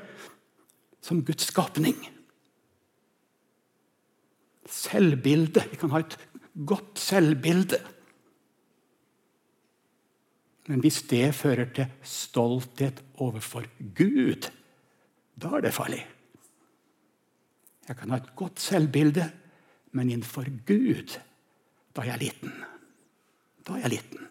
som 1.05 1.23
Guds 1.27 1.49
skapning. 1.51 1.97
Selvbilde. 4.71 5.63
Vi 5.71 5.79
kan 5.81 5.93
ha 5.95 6.03
et 6.03 6.17
godt 6.67 6.99
selvbilde. 6.99 7.79
Men 10.67 10.83
hvis 10.83 11.05
det 11.11 11.31
fører 11.39 11.71
til 11.75 11.91
stolthet 12.03 13.03
overfor 13.23 13.67
Gud, 13.95 14.49
da 15.39 15.53
er 15.55 15.67
det 15.67 15.75
farlig. 15.77 16.03
Jeg 17.87 17.99
kan 18.01 18.11
ha 18.11 18.19
et 18.19 18.33
godt 18.35 18.59
selvbilde, 18.61 19.29
men 19.95 20.11
innenfor 20.11 20.49
Gud, 20.67 21.15
da 21.95 22.03
er 22.03 22.17
jeg 22.17 22.25
liten. 22.25 22.57
Da 23.63 23.77
er 23.77 23.87
jeg 23.87 23.95
liten. 23.95 24.27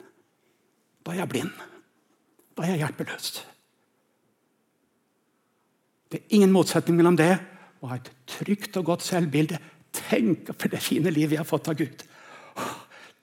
Da 1.06 1.14
er 1.14 1.22
jeg 1.24 1.32
blind. 1.32 1.54
Da 2.56 2.66
er 2.66 2.74
jeg 2.74 2.84
hjelpeløs. 2.84 3.55
Det 6.16 6.22
er 6.22 6.36
ingen 6.38 6.54
motsetning 6.56 6.96
mellom 6.96 7.18
det 7.20 7.34
og 7.84 7.90
ha 7.92 7.98
et 8.00 8.08
trygt 8.32 8.78
og 8.80 8.86
godt 8.88 9.04
selvbilde. 9.04 9.58
Tenk 9.92 10.48
for 10.56 10.72
det 10.72 10.80
fine 10.80 11.12
livet 11.12 11.34
vi 11.34 11.40
har 11.42 11.48
fått 11.48 11.68
av 11.68 11.76
Gud. 11.76 12.06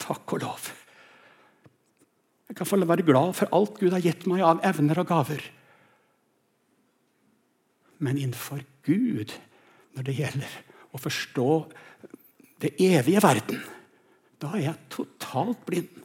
Takk 0.03 0.35
og 0.37 0.43
lov. 0.43 0.67
Jeg 2.51 2.59
kan 2.59 2.69
få 2.69 2.77
være 2.85 3.07
glad 3.09 3.33
for 3.39 3.49
alt 3.57 3.79
Gud 3.81 3.97
har 3.97 4.05
gitt 4.05 4.27
meg 4.29 4.45
av 4.45 4.61
evner 4.69 5.01
og 5.01 5.09
gaver. 5.09 5.41
Men 8.05 8.21
innenfor 8.21 8.61
Gud, 8.85 9.33
når 9.97 10.09
det 10.11 10.19
gjelder 10.19 10.59
å 10.93 11.01
forstå 11.01 11.49
det 12.61 12.75
evige 12.77 13.25
verden, 13.25 13.65
da 14.37 14.53
er 14.53 14.67
jeg 14.67 14.91
totalt 14.93 15.65
blind. 15.65 15.97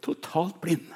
Totalt 0.00 0.62
blind. 0.64 0.88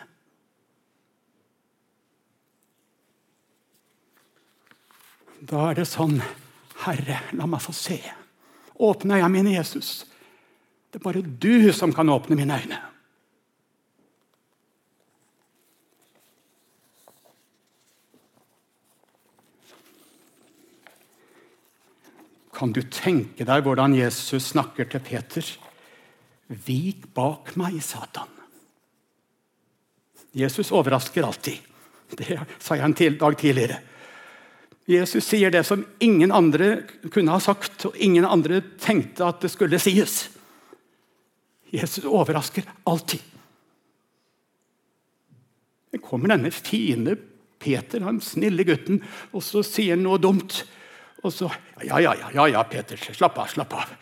Da 5.41 5.71
er 5.71 5.81
det 5.81 5.89
sånn 5.89 6.19
Herre, 6.85 7.19
la 7.37 7.47
meg 7.49 7.63
få 7.65 7.73
se. 7.77 7.99
Åpne 8.81 9.19
øynene 9.19 9.33
mine, 9.33 9.57
Jesus. 9.57 10.05
Det 10.91 11.01
er 11.01 11.05
bare 11.05 11.23
du 11.23 11.73
som 11.77 11.93
kan 11.95 12.09
åpne 12.09 12.37
mine 12.39 12.57
øyne. 12.57 12.79
Kan 22.61 22.75
du 22.77 22.83
tenke 22.93 23.47
deg 23.49 23.65
hvordan 23.65 23.95
Jesus 23.97 24.51
snakker 24.53 24.89
til 24.93 25.01
Peter? 25.01 25.47
Vik 26.67 27.07
bak 27.17 27.55
meg, 27.57 27.79
Satan. 27.81 28.29
Jesus 30.37 30.73
overrasker 30.73 31.25
alltid. 31.25 31.63
Det 32.11 32.37
sa 32.59 32.77
jeg 32.77 32.85
en 32.85 33.17
dag 33.19 33.37
tidligere. 33.39 33.79
Jesus 34.91 35.29
sier 35.29 35.53
det 35.55 35.63
som 35.69 35.85
ingen 36.03 36.33
andre 36.35 36.83
kunne 37.13 37.35
ha 37.37 37.43
sagt, 37.43 37.87
og 37.87 37.97
ingen 37.97 38.27
andre 38.27 38.61
tenkte 38.83 39.29
at 39.29 39.43
det 39.45 39.53
skulle 39.53 39.79
sies. 39.83 40.25
Jesus 41.71 42.07
overrasker 42.09 42.67
alltid. 42.91 43.23
Det 45.91 46.03
kommer 46.03 46.33
denne 46.33 46.51
fine 46.55 47.17
Peter, 47.61 48.01
han 48.07 48.23
snille 48.25 48.65
gutten, 48.65 49.03
og 49.37 49.45
så 49.45 49.63
sier 49.67 49.95
han 49.95 50.07
noe 50.07 50.21
dumt. 50.23 50.63
Og 51.21 51.35
så 51.35 51.51
Ja, 51.85 51.99
ja, 52.01 52.15
ja, 52.17 52.31
ja, 52.35 52.47
ja 52.49 52.63
Peter, 52.65 52.97
slapp 52.97 53.39
av, 53.39 53.51
slapp 53.53 53.75
av. 53.77 53.93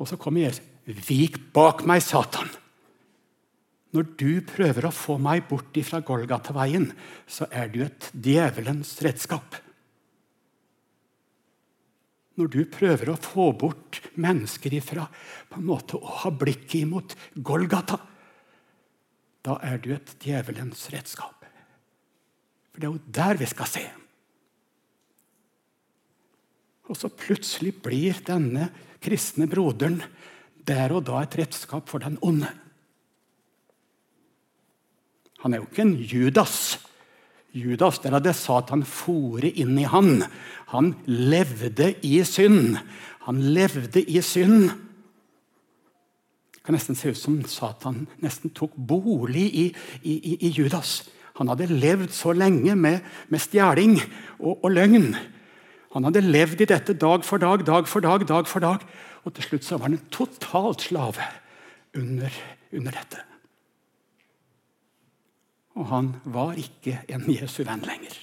Og 0.00 0.08
så 0.08 0.18
kommer 0.18 0.48
Jesus. 0.48 0.66
Vik 0.86 1.36
bak 1.54 1.84
meg, 1.86 2.02
Satan. 2.02 2.48
Når 3.94 4.06
du 4.18 4.40
prøver 4.46 4.86
å 4.86 4.94
få 4.94 5.18
meg 5.22 5.44
bort 5.50 5.76
fra 5.86 6.00
Golgata-veien, 6.00 6.90
så 7.26 7.46
er 7.50 7.68
du 7.70 7.82
et 7.84 8.08
djevelens 8.14 8.96
redskap. 9.04 9.58
Når 12.40 12.48
du 12.48 12.62
prøver 12.72 13.10
å 13.12 13.18
få 13.20 13.50
bort 13.52 13.98
mennesker 14.16 14.72
ifra 14.78 15.04
på 15.50 15.58
en 15.60 15.66
måte 15.68 15.98
å 15.98 16.20
ha 16.22 16.30
blikket 16.32 16.78
imot 16.80 17.16
Golgata, 17.36 17.98
da 19.44 19.58
er 19.64 19.80
du 19.80 19.90
et 19.92 20.14
djevelens 20.24 20.86
redskap. 20.92 21.44
For 22.72 22.80
det 22.80 22.88
er 22.88 22.94
jo 22.94 23.12
der 23.20 23.40
vi 23.40 23.48
skal 23.50 23.68
se. 23.68 23.84
Og 26.88 26.96
så 26.96 27.12
plutselig 27.12 27.74
blir 27.84 28.24
denne 28.26 28.70
kristne 29.04 29.46
broderen 29.50 30.00
der 30.66 30.96
og 30.96 31.04
da 31.08 31.20
et 31.22 31.36
redskap 31.42 31.92
for 31.92 32.02
den 32.02 32.16
onde. 32.24 32.48
Han 35.44 35.52
er 35.52 35.60
jo 35.60 35.68
ikke 35.68 35.84
en 35.84 35.98
Judas. 36.00 36.56
Judas 37.52 37.98
der 38.02 38.14
hadde 38.14 38.34
Satan 38.36 38.84
fore 38.86 39.50
inn 39.50 39.78
i 39.80 39.88
han. 39.90 40.22
Han 40.70 40.94
levde 41.06 41.92
i 42.06 42.20
synd. 42.26 42.78
Han 43.26 43.40
levde 43.54 44.02
i 44.02 44.22
synd. 44.22 44.70
Det 46.54 46.62
kan 46.64 46.76
nesten 46.76 46.98
se 46.98 47.10
ut 47.10 47.18
som 47.18 47.40
Satan 47.48 48.04
nesten 48.22 48.52
tok 48.54 48.76
bolig 48.76 49.48
i, 49.48 49.66
i, 50.02 50.14
i, 50.14 50.36
i 50.46 50.52
Judas. 50.54 51.08
Han 51.40 51.48
hadde 51.48 51.70
levd 51.72 52.12
så 52.14 52.34
lenge 52.36 52.76
med, 52.76 53.00
med 53.32 53.42
stjeling 53.42 53.96
og, 54.38 54.60
og 54.60 54.70
løgn. 54.76 55.14
Han 55.96 56.06
hadde 56.06 56.22
levd 56.22 56.62
i 56.62 56.68
dette 56.70 56.94
dag 56.94 57.24
for 57.26 57.42
dag, 57.42 57.64
dag 57.66 57.88
for 57.88 58.04
dag, 58.04 58.26
dag 58.28 58.46
for 58.46 58.62
dag. 58.62 58.84
Og 59.24 59.34
til 59.34 59.48
slutt 59.48 59.66
så 59.66 59.78
var 59.78 59.88
han 59.88 59.98
en 59.98 60.12
totalt 60.14 60.86
slave 60.86 61.26
under, 61.96 62.36
under 62.70 62.94
dette. 62.94 63.24
Og 65.78 65.86
han 65.90 66.14
var 66.24 66.58
ikke 66.58 67.00
en 67.08 67.26
Jesu 67.30 67.62
venn 67.64 67.84
lenger. 67.86 68.16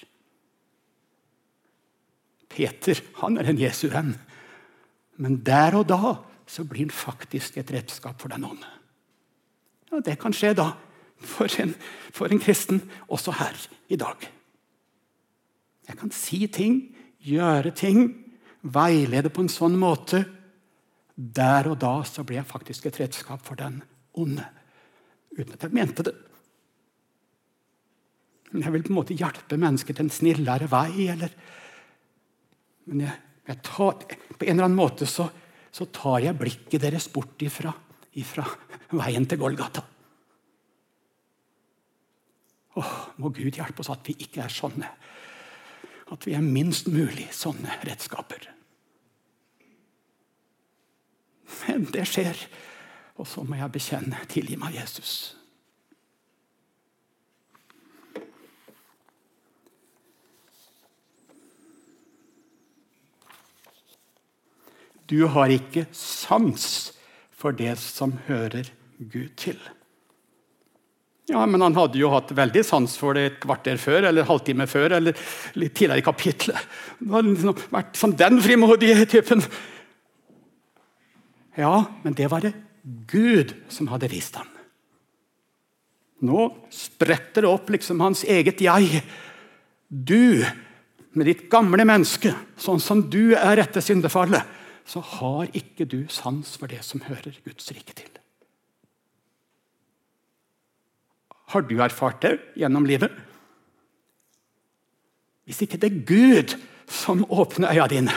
Peter 2.52 3.00
han 3.22 3.38
er 3.38 3.52
en 3.52 3.62
Jesu 3.62 3.88
venn. 3.92 4.16
Men 5.18 5.40
der 5.46 5.78
og 5.80 5.88
da 5.90 6.16
så 6.48 6.64
blir 6.64 6.88
han 6.88 6.94
faktisk 6.94 7.58
et 7.58 7.72
redskap 7.74 8.22
for 8.22 8.32
den 8.32 8.46
ånde. 8.48 8.70
Ja, 9.92 10.00
det 10.04 10.18
kan 10.20 10.36
skje 10.36 10.54
da, 10.58 10.72
for 11.18 11.50
en, 11.62 11.74
for 12.14 12.32
en 12.32 12.42
kristen, 12.44 12.82
også 13.08 13.34
her 13.40 13.56
i 13.90 14.00
dag. 14.00 14.28
Jeg 15.88 15.98
kan 15.98 16.12
si 16.12 16.48
ting, 16.52 16.82
gjøre 17.24 17.72
ting, 17.72 18.10
veilede 18.62 19.32
på 19.32 19.46
en 19.46 19.52
sånn 19.52 19.78
måte. 19.80 20.26
Der 21.16 21.70
og 21.72 21.80
da 21.82 21.94
så 22.06 22.24
blir 22.28 22.42
jeg 22.42 22.52
faktisk 22.52 22.86
et 22.86 23.00
redskap 23.02 23.44
for 23.46 23.60
den 23.60 23.82
onde. 24.14 24.46
Uten 25.38 25.54
at 25.56 25.64
jeg 25.64 25.74
mente 25.74 26.06
det. 26.06 26.16
Men 28.52 28.64
jeg 28.64 28.74
vil 28.74 28.86
på 28.86 28.94
en 28.94 29.00
måte 29.00 29.18
hjelpe 29.18 29.60
mennesker 29.60 29.96
til 29.96 30.08
en 30.08 30.14
snillere 30.14 30.70
vei. 30.72 31.10
Eller, 31.12 31.34
men 32.88 33.04
jeg, 33.04 33.18
jeg 33.50 33.62
tar, 33.66 34.06
på 34.38 34.48
en 34.48 34.54
eller 34.54 34.70
annen 34.70 34.80
måte 34.80 35.08
så, 35.10 35.28
så 35.72 35.90
tar 35.94 36.22
jeg 36.24 36.40
blikket 36.40 36.84
deres 36.84 37.10
bort 37.12 37.42
ifra, 37.44 37.74
ifra 38.18 38.46
veien 38.96 39.28
til 39.28 39.42
Golgata. 39.42 39.84
Åh, 42.78 42.94
må 43.18 43.32
Gud 43.34 43.58
hjelpe 43.58 43.82
oss 43.82 43.92
at 43.92 44.06
vi 44.06 44.16
ikke 44.22 44.44
er 44.46 44.54
sånne. 44.54 44.90
At 46.14 46.28
vi 46.28 46.36
er 46.38 46.46
minst 46.46 46.88
mulig 46.92 47.26
sånne 47.36 47.80
redskaper. 47.84 48.46
Men 51.66 51.88
det 51.92 52.06
skjer. 52.08 52.38
Og 53.18 53.26
så 53.28 53.42
må 53.44 53.58
jeg 53.58 53.74
bekjenne 53.74 54.20
'tilgi 54.30 54.56
meg, 54.62 54.78
Jesus'. 54.78 55.34
Du 65.08 65.24
har 65.32 65.52
ikke 65.54 65.86
sans 65.96 66.68
for 67.38 67.56
det 67.56 67.78
som 67.80 68.18
hører 68.28 68.70
Gud 69.00 69.32
til. 69.40 69.58
Ja, 71.28 71.46
Men 71.46 71.62
han 71.62 71.76
hadde 71.76 72.00
jo 72.00 72.10
hatt 72.14 72.32
veldig 72.32 72.64
sans 72.64 72.94
for 72.98 73.18
det 73.18 73.24
et 73.26 73.40
kvarter 73.44 73.80
før 73.80 74.08
eller 74.08 74.28
halvtime 74.28 74.68
før. 74.68 74.96
eller 74.96 75.16
litt 75.56 75.76
tidligere 75.76 76.00
i 76.00 76.06
kapitlet. 76.06 76.68
Det 77.00 77.12
hadde 77.12 77.34
liksom 77.34 77.58
vært 77.70 77.98
som 78.00 78.16
den 78.16 78.42
frimodige 78.42 79.06
typen. 79.06 79.44
Ja, 81.58 81.86
men 82.04 82.14
det 82.14 82.30
var 82.32 82.42
det 82.42 82.54
Gud 83.08 83.56
som 83.68 83.90
hadde 83.92 84.08
vist 84.08 84.36
ham. 84.36 84.48
Nå 86.24 86.48
spretter 86.74 87.44
det 87.44 87.50
opp 87.52 87.70
liksom 87.70 88.00
hans 88.02 88.24
eget 88.24 88.62
jeg. 88.64 89.04
Du, 89.90 90.46
med 91.14 91.28
ditt 91.28 91.50
gamle 91.52 91.84
menneske, 91.86 92.34
sånn 92.58 92.80
som 92.82 93.04
du 93.12 93.36
er 93.36 93.62
etter 93.62 93.84
syndefallet, 93.84 94.42
så 94.88 95.02
har 95.04 95.52
ikke 95.58 95.86
du 95.90 96.06
sans 96.12 96.54
for 96.60 96.72
det 96.72 96.80
som 96.88 97.04
hører 97.04 97.36
Guds 97.44 97.68
rike 97.76 97.96
til. 97.98 98.12
Har 101.52 101.64
du 101.68 101.76
erfart 101.80 102.22
det 102.24 102.38
gjennom 102.60 102.88
livet? 102.88 103.12
Hvis 105.48 105.62
ikke 105.64 105.80
det 105.80 105.92
er 105.92 106.08
Gud 106.08 106.56
som 106.92 107.24
åpner 107.28 107.72
øya 107.76 107.88
dine, 107.92 108.16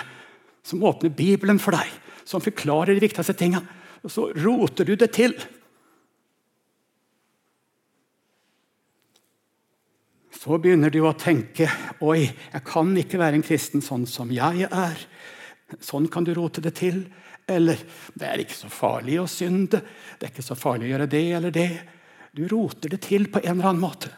som 0.67 0.83
åpner 0.87 1.15
Bibelen 1.15 1.59
for 1.63 1.75
deg, 1.75 1.91
som 2.27 2.43
forklarer 2.43 2.95
de 2.95 3.03
viktigste 3.03 3.35
tingene, 3.39 3.67
så 4.07 4.31
roter 4.35 4.87
du 4.87 4.95
det 4.99 5.11
til. 5.15 5.35
Så 10.41 10.57
begynner 10.57 10.91
du 10.91 11.03
å 11.05 11.13
tenke 11.19 11.69
oi, 12.01 12.31
jeg 12.31 12.65
kan 12.67 12.95
ikke 12.97 13.21
være 13.21 13.39
en 13.39 13.47
kristen 13.47 13.85
sånn 13.85 14.07
som 14.09 14.31
jeg 14.33 14.71
er. 14.71 15.03
Sånn 15.79 16.09
kan 16.11 16.27
du 16.27 16.33
rote 16.35 16.63
det 16.65 16.75
til. 16.81 17.05
Eller 17.51 17.79
det 18.15 18.27
er 18.27 18.43
ikke 18.43 18.59
så 18.59 18.71
farlig 18.73 19.19
å 19.21 19.29
synde. 19.31 19.83
Det 20.19 20.27
er 20.27 20.33
ikke 20.33 20.47
så 20.47 20.59
farlig 20.59 20.89
å 20.89 20.93
gjøre 20.95 21.11
det 21.11 21.27
eller 21.39 21.55
det. 21.55 21.71
Du 22.37 22.45
roter 22.51 22.93
det 22.93 23.01
til 23.07 23.29
på 23.31 23.43
en 23.43 23.57
eller 23.57 23.73
annen 23.73 23.83
måte. 23.83 24.11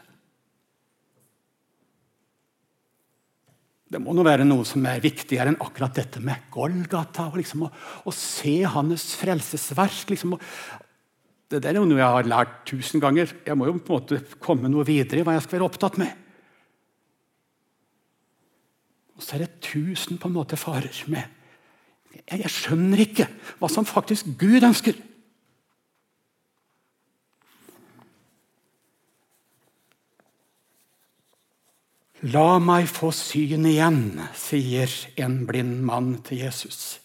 Det 3.93 4.01
må 4.01 4.15
nå 4.17 4.23
være 4.25 4.45
noe 4.47 4.65
som 4.65 4.85
er 4.89 5.03
viktigere 5.03 5.51
enn 5.51 5.59
akkurat 5.61 5.93
dette 5.93 6.21
med 6.23 6.47
Golgata. 6.53 7.27
og 7.29 7.37
liksom 7.37 7.67
å, 7.67 7.69
å, 8.09 8.13
se 8.13 8.55
hans 8.65 9.11
frelsesverk. 9.19 10.07
Liksom, 10.09 10.33
det 11.53 11.61
der 11.61 11.75
er 11.75 11.81
jo 11.81 11.85
noe 11.85 12.01
jeg 12.01 12.15
har 12.15 12.29
lært 12.29 12.55
tusen 12.69 13.03
ganger. 13.03 13.35
Jeg 13.45 13.57
må 13.57 13.69
jo 13.69 13.77
på 13.77 13.93
en 13.93 14.01
måte 14.01 14.21
komme 14.41 14.71
noe 14.71 14.85
videre 14.87 15.21
i 15.21 15.27
hva 15.27 15.37
jeg 15.37 15.45
skal 15.45 15.59
være 15.59 15.69
opptatt 15.69 16.01
med. 16.01 16.23
Og 19.13 19.21
så 19.21 19.37
er 19.37 19.45
det 19.45 19.61
tusen 19.61 20.17
på 20.17 20.29
en 20.29 20.37
måte 20.39 20.57
farer 20.57 21.03
med 21.13 21.42
jeg, 22.21 22.51
skjønner 22.51 23.03
ikke 23.03 23.27
hva 23.59 23.69
som 23.71 23.87
faktisk 23.87 24.29
Gud 24.39 24.63
ønsker. 24.63 24.97
La 32.31 32.55
meg 32.63 32.87
få 32.87 33.09
syn 33.11 33.65
igjen, 33.67 34.21
sier 34.39 34.91
en 35.19 35.41
blind 35.47 35.81
mann 35.83 36.15
til 36.23 36.45
Jesus. 36.45 37.01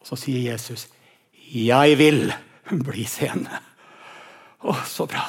Og 0.00 0.06
Så 0.12 0.16
sier 0.16 0.52
Jesus, 0.52 0.88
'Jeg 1.32 1.98
vil 1.98 2.32
bli 2.84 3.04
seende'. 3.04 3.60
Å, 4.60 4.74
så 4.84 5.06
bra. 5.06 5.24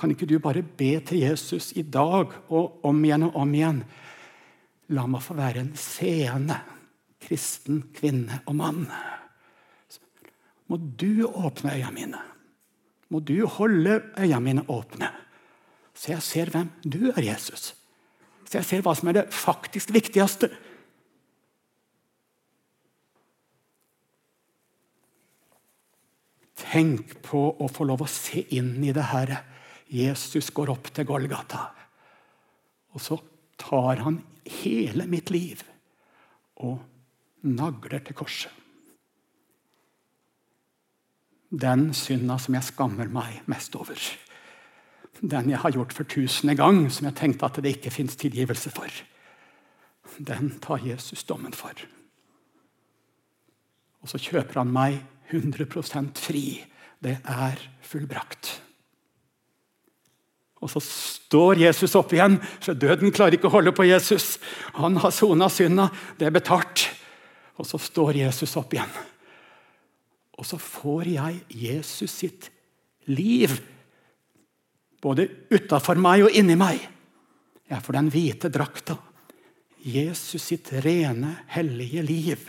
Kan 0.00 0.10
ikke 0.10 0.26
du 0.26 0.38
bare 0.38 0.62
be 0.62 1.00
til 1.00 1.18
Jesus 1.18 1.72
i 1.76 1.82
dag 1.82 2.32
og 2.48 2.84
om 2.86 3.04
igjen 3.04 3.22
og 3.22 3.36
om 3.36 3.54
ign? 3.54 3.84
La 4.94 5.04
meg 5.10 5.20
få 5.24 5.36
være 5.36 5.62
en 5.64 5.74
seende 5.76 6.56
kristen 7.20 7.82
kvinne 7.96 8.40
og 8.48 8.56
mann. 8.56 8.86
Må 10.68 10.78
du 10.78 11.26
åpne 11.26 11.74
øynene 11.74 11.94
mine. 11.96 12.22
Må 13.08 13.20
du 13.20 13.46
holde 13.48 14.00
øynene 14.18 14.44
mine 14.44 14.64
åpne, 14.68 15.10
så 15.96 16.12
jeg 16.12 16.22
ser 16.22 16.50
hvem 16.52 16.70
du 16.84 17.08
er, 17.10 17.22
Jesus. 17.24 17.72
Så 18.48 18.60
jeg 18.60 18.68
ser 18.68 18.82
hva 18.84 18.94
som 18.96 19.08
er 19.10 19.16
det 19.18 19.28
faktisk 19.34 19.90
viktigste. 19.92 20.50
Tenk 26.58 27.16
på 27.24 27.42
å 27.60 27.68
få 27.72 27.86
lov 27.88 28.04
å 28.04 28.10
se 28.12 28.44
inn 28.56 28.76
i 28.84 28.92
det 28.94 29.08
her. 29.10 29.34
Jesus 29.88 30.50
går 30.54 30.72
opp 30.74 30.90
til 30.94 31.08
Golgata. 31.08 31.70
Og 32.92 33.02
så 33.02 33.18
tar 33.60 34.04
han 34.04 34.20
hele 34.48 35.06
mitt 35.06 35.30
liv 35.30 35.62
og 36.58 36.78
nagler 37.46 38.02
til 38.04 38.16
korset. 38.18 38.52
Den 41.48 41.94
synda 41.96 42.36
som 42.38 42.56
jeg 42.58 42.66
skammer 42.66 43.08
meg 43.08 43.40
mest 43.48 43.76
over. 43.78 43.96
Den 45.20 45.50
jeg 45.50 45.60
har 45.62 45.72
gjort 45.72 45.94
for 45.96 46.04
tusende 46.04 46.54
gang, 46.58 46.82
som 46.92 47.08
jeg 47.08 47.16
tenkte 47.16 47.48
at 47.48 47.60
det 47.62 47.78
ikke 47.78 47.94
fins 47.94 48.16
tilgivelse 48.20 48.70
for. 48.74 48.90
Den 50.18 50.58
tar 50.60 50.84
Jesus 50.84 51.24
dommen 51.24 51.56
for. 51.56 51.72
Og 54.02 54.12
så 54.12 54.20
kjøper 54.20 54.60
han 54.60 54.72
meg 54.72 55.00
100% 55.32 56.20
fri. 56.20 56.44
Det 57.00 57.18
er 57.24 57.60
fullbrakt. 57.82 58.67
Og 60.58 60.70
så 60.72 60.82
står 60.82 61.62
Jesus 61.62 61.94
opp 61.98 62.12
igjen, 62.16 62.38
for 62.64 62.78
døden 62.78 63.14
klarer 63.14 63.36
ikke 63.36 63.46
å 63.50 63.54
holde 63.54 63.72
på 63.76 63.86
Jesus. 63.86 64.36
Han 64.78 64.98
har 64.98 65.14
sona 65.14 65.46
synda, 65.52 65.88
det 66.18 66.28
er 66.28 66.34
betalt. 66.34 66.88
Og 67.58 67.66
så 67.66 67.78
står 67.82 68.18
Jesus 68.24 68.56
opp 68.58 68.74
igjen. 68.74 68.90
Og 70.38 70.46
så 70.46 70.58
får 70.62 71.10
jeg 71.14 71.40
Jesus 71.66 72.14
sitt 72.14 72.50
liv. 73.10 73.54
Både 75.02 75.28
utafor 75.50 75.98
meg 75.98 76.26
og 76.26 76.34
inni 76.34 76.58
meg. 76.58 76.82
Jeg 77.68 77.84
får 77.84 77.98
den 77.98 78.12
hvite 78.14 78.50
drakta. 78.50 78.96
Jesus 79.78 80.42
sitt 80.50 80.72
rene, 80.82 81.36
hellige 81.54 82.02
liv 82.02 82.48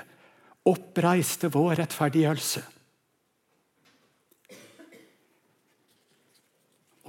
oppreiste 0.69 1.49
vår 1.53 1.79
rettferdiggjørelse. 1.83 2.63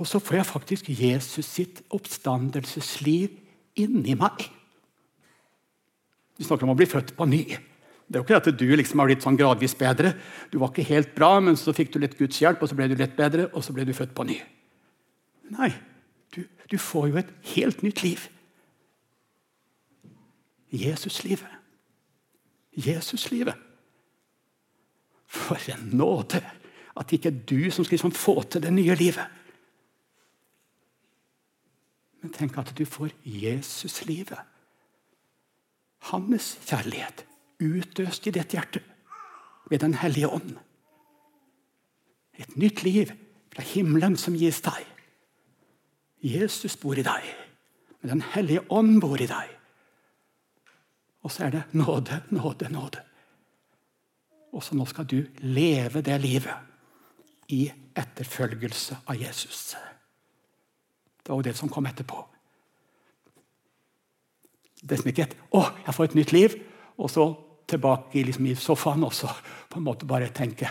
Og 0.01 0.09
så 0.09 0.19
får 0.23 0.39
jeg 0.39 0.49
faktisk 0.49 0.89
Jesus 0.89 1.45
sitt 1.47 1.83
oppstandelsesliv 1.93 3.35
inni 3.81 4.17
meg. 4.17 4.47
Vi 6.41 6.47
snakker 6.47 6.65
om 6.65 6.73
å 6.73 6.79
bli 6.79 6.89
født 6.89 7.13
på 7.19 7.27
ny. 7.29 7.43
Det 8.11 8.17
er 8.17 8.23
jo 8.23 8.25
ikke 8.25 8.39
at 8.41 8.49
du 8.59 8.65
liksom 8.65 9.03
har 9.03 9.11
blitt 9.11 9.23
sånn 9.23 9.37
gradvis 9.39 9.77
bedre. 9.79 10.15
Du 10.51 10.57
var 10.59 10.73
ikke 10.73 10.89
helt 10.89 11.13
bra, 11.15 11.35
men 11.45 11.59
så 11.61 11.75
fikk 11.77 11.93
du 11.93 12.01
litt 12.01 12.17
Guds 12.19 12.41
hjelp, 12.41 12.63
og 12.65 12.71
så 12.71 12.79
ble 12.79 12.89
du 12.91 12.97
litt 12.99 13.13
bedre, 13.19 13.51
og 13.53 13.63
så 13.63 13.77
ble 13.77 13.85
du 13.87 13.93
født 13.95 14.17
på 14.17 14.25
ny. 14.27 14.39
Nei, 15.53 15.69
du, 16.35 16.41
du 16.73 16.77
får 16.81 17.11
jo 17.11 17.21
et 17.21 17.35
helt 17.53 17.85
nytt 17.85 18.01
liv. 18.03 18.25
Jesuslivet. 20.75 21.59
Jesuslivet. 22.75 23.69
For 25.31 25.61
en 25.71 25.93
nåde! 26.01 26.41
At 26.99 27.11
det 27.11 27.21
ikke 27.21 27.31
er 27.31 27.45
du 27.47 27.71
som 27.71 27.87
skal 27.87 27.99
liksom 27.99 28.17
få 28.17 28.41
til 28.51 28.65
det 28.65 28.73
nye 28.75 28.97
livet. 28.99 29.40
Men 32.21 32.33
tenk 32.33 32.59
at 32.61 32.73
du 32.77 32.85
får 32.85 33.13
Jesuslivet. 33.25 34.39
Hans 36.11 36.55
kjærlighet 36.67 37.25
utøst 37.61 38.27
i 38.27 38.33
ditt 38.35 38.57
hjerte 38.57 38.83
ved 39.71 39.79
Den 39.79 39.95
hellige 39.95 40.29
ånd. 40.29 40.57
Et 42.41 42.57
nytt 42.57 42.83
liv 42.83 43.13
fra 43.53 43.63
himmelen 43.63 44.17
som 44.17 44.37
gis 44.37 44.63
deg. 44.65 44.87
Jesus 46.25 46.77
bor 46.77 46.99
i 46.99 47.05
deg, 47.05 47.25
men 48.01 48.11
Den 48.11 48.23
hellige 48.35 48.65
ånd 48.73 49.01
bor 49.01 49.21
i 49.21 49.29
deg. 49.29 49.57
Og 51.23 51.33
så 51.33 51.45
er 51.45 51.51
det 51.51 51.63
nåde, 51.73 52.23
nåde, 52.31 52.69
nåde. 52.73 53.05
Og 54.53 54.65
så 54.65 54.75
nå 54.75 54.87
skal 54.89 55.07
du 55.07 55.21
leve 55.45 56.03
det 56.03 56.17
livet 56.21 56.57
i 57.53 57.69
etterfølgelse 57.97 59.03
av 59.07 59.21
Jesus. 59.21 59.77
Det 61.31 61.37
var 61.37 61.45
jo 61.45 61.47
det 61.47 61.57
som 61.57 61.71
kom 61.71 61.87
etterpå. 61.87 62.25
Det 64.83 64.97
som 64.99 65.09
ikke 65.09 65.23
het 65.23 65.37
'Å, 65.53 65.61
jeg 65.87 65.95
får 65.95 66.05
et 66.05 66.15
nytt 66.15 66.33
liv', 66.33 66.63
og 66.99 67.11
så 67.11 67.37
tilbake 67.69 68.25
liksom, 68.25 68.47
i 68.47 68.55
sofaen 68.55 69.05
og 69.05 69.13
på 69.71 69.77
en 69.77 69.85
måte 69.85 70.07
bare 70.07 70.29
tenke 70.35 70.69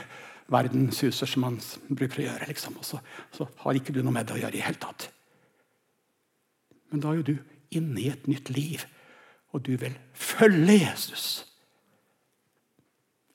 'Verden 0.49 0.91
suser', 0.91 1.25
som 1.25 1.41
man 1.41 1.61
bruker 1.95 2.19
å 2.19 2.25
gjøre. 2.25 2.47
Liksom. 2.47 2.77
Og 2.77 2.85
så, 2.85 2.99
så, 3.31 3.47
har 3.57 3.73
ikke 3.73 3.93
du 3.93 4.03
noe 4.03 4.11
med 4.11 4.27
det 4.27 4.35
å 4.35 4.39
gjøre 4.39 4.55
i 4.57 4.61
hele 4.61 4.75
tatt. 4.75 5.09
Men 6.91 6.99
da 6.99 7.07
er 7.07 7.15
jo 7.15 7.21
du 7.21 7.37
inne 7.71 8.01
i 8.01 8.09
et 8.09 8.27
nytt 8.27 8.49
liv, 8.49 8.85
og 9.53 9.63
du 9.63 9.77
vil 9.77 9.97
følge 10.13 10.79
Jesus. 10.79 11.45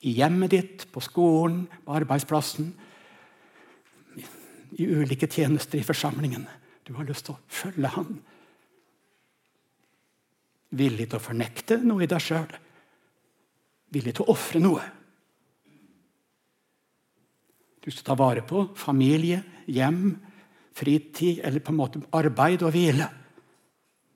I 0.03 0.13
hjemmet 0.13 0.51
ditt, 0.51 0.93
på 0.93 1.01
skolen, 1.01 1.69
på 1.87 1.93
arbeidsplassen, 1.93 2.75
i 4.73 4.87
ulike 4.87 5.27
tjenester 5.27 5.79
i 5.79 5.83
forsamlingen. 5.83 6.47
Du 6.85 6.93
har 6.99 7.09
lyst 7.09 7.27
til 7.29 7.37
å 7.37 7.43
følge 7.49 7.91
han. 7.97 8.19
Villig 10.75 11.09
til 11.09 11.19
å 11.21 11.23
fornekte 11.23 11.79
noe 11.85 12.05
i 12.05 12.11
deg 12.11 12.23
sjøl. 12.23 12.53
Villig 13.95 14.15
til 14.17 14.27
å 14.27 14.35
ofre 14.35 14.61
noe. 14.63 14.85
Du 17.85 17.91
skal 17.93 18.07
ta 18.09 18.17
vare 18.17 18.45
på 18.49 18.67
familie, 18.81 19.43
hjem, 19.69 20.15
fritid 20.75 21.43
eller 21.45 21.63
på 21.63 21.73
en 21.73 21.79
måte 21.79 22.03
arbeid 22.17 22.65
og 22.65 22.73
hvile. 22.75 23.09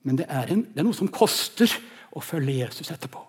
Men 0.05 0.19
det 0.19 0.27
er, 0.31 0.53
en, 0.53 0.63
det 0.73 0.81
er 0.81 0.87
noe 0.87 0.97
som 0.97 1.11
koster 1.13 1.71
å 2.15 2.23
følge 2.23 2.61
Jesus 2.63 2.89
etterpå. 2.93 3.25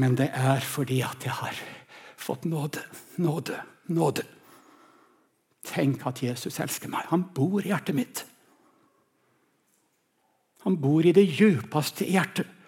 Men 0.00 0.16
det 0.16 0.30
er 0.32 0.64
fordi 0.64 1.02
at 1.04 1.24
jeg 1.26 1.36
har 1.36 1.58
fått 2.22 2.46
nåde, 2.48 2.84
nåde, 3.20 3.58
nåde. 3.90 4.24
Tenk 5.66 6.06
at 6.06 6.22
Jesus 6.22 6.58
elsker 6.62 6.90
meg. 6.90 7.06
Han 7.10 7.26
bor 7.34 7.62
i 7.62 7.70
hjertet 7.70 7.96
mitt. 7.96 8.24
Han 10.62 10.78
bor 10.78 11.06
i 11.06 11.14
det 11.14 11.26
djupeste 11.26 12.06
hjertet 12.06 12.58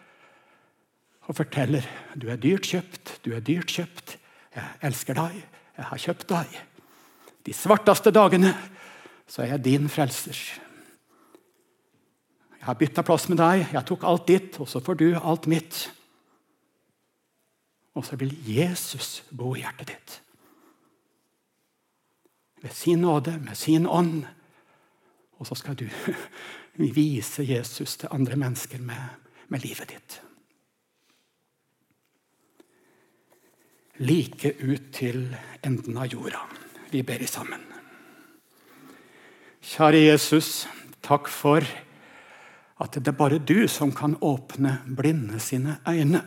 og 1.25 1.39
forteller 1.39 1.87
du 2.21 2.29
er 2.29 2.41
dyrt 2.41 2.69
kjøpt, 2.69 3.19
du 3.25 3.33
er 3.33 3.45
dyrt 3.45 3.73
kjøpt. 3.73 4.19
Jeg 4.55 4.79
elsker 4.87 5.17
deg, 5.17 5.39
jeg 5.79 5.87
har 5.89 6.03
kjøpt 6.03 6.27
deg. 6.31 6.59
De 7.45 7.55
svarteste 7.57 8.13
dagene 8.15 8.53
så 9.29 9.45
er 9.45 9.55
jeg 9.55 9.65
din 9.65 9.89
frelser. 9.89 10.37
Jeg 12.59 12.69
har 12.69 12.79
bytta 12.81 13.05
plass 13.05 13.27
med 13.29 13.41
deg, 13.41 13.67
jeg 13.73 13.87
tok 13.89 14.05
alt 14.09 14.29
ditt, 14.29 14.61
og 14.61 14.69
så 14.69 14.81
får 14.85 15.01
du 15.01 15.09
alt 15.17 15.49
mitt. 15.51 15.81
Og 17.95 18.05
så 18.07 18.19
vil 18.19 18.35
Jesus 18.47 19.23
bo 19.31 19.55
i 19.55 19.63
hjertet 19.63 19.93
ditt. 19.93 20.15
Ved 22.65 22.75
sin 22.75 23.05
nåde, 23.05 23.37
med 23.39 23.57
sin 23.57 23.87
ånd. 23.87 24.25
Og 25.39 25.47
så 25.47 25.55
skal 25.59 25.77
du 25.79 25.87
vise 26.99 27.45
Jesus 27.47 27.97
til 28.01 28.13
andre 28.15 28.39
mennesker 28.41 28.83
med, 28.83 29.21
med 29.49 29.63
livet 29.67 29.95
ditt. 29.95 30.21
Like 34.03 34.57
ut 34.59 34.91
til 34.93 35.29
enden 35.63 35.99
av 35.99 36.11
jorda. 36.11 36.41
Vi 36.91 37.03
ber 37.07 37.23
i 37.23 37.31
sammen. 37.31 37.63
Kjære 39.65 40.01
Jesus, 40.03 40.67
takk 41.03 41.31
for 41.31 41.63
at 42.83 42.99
det 42.99 43.13
er 43.13 43.17
bare 43.17 43.39
du 43.39 43.69
som 43.71 43.95
kan 43.95 44.17
åpne 44.21 44.81
blinde 44.99 45.39
sine 45.41 45.79
øyne. 45.89 46.25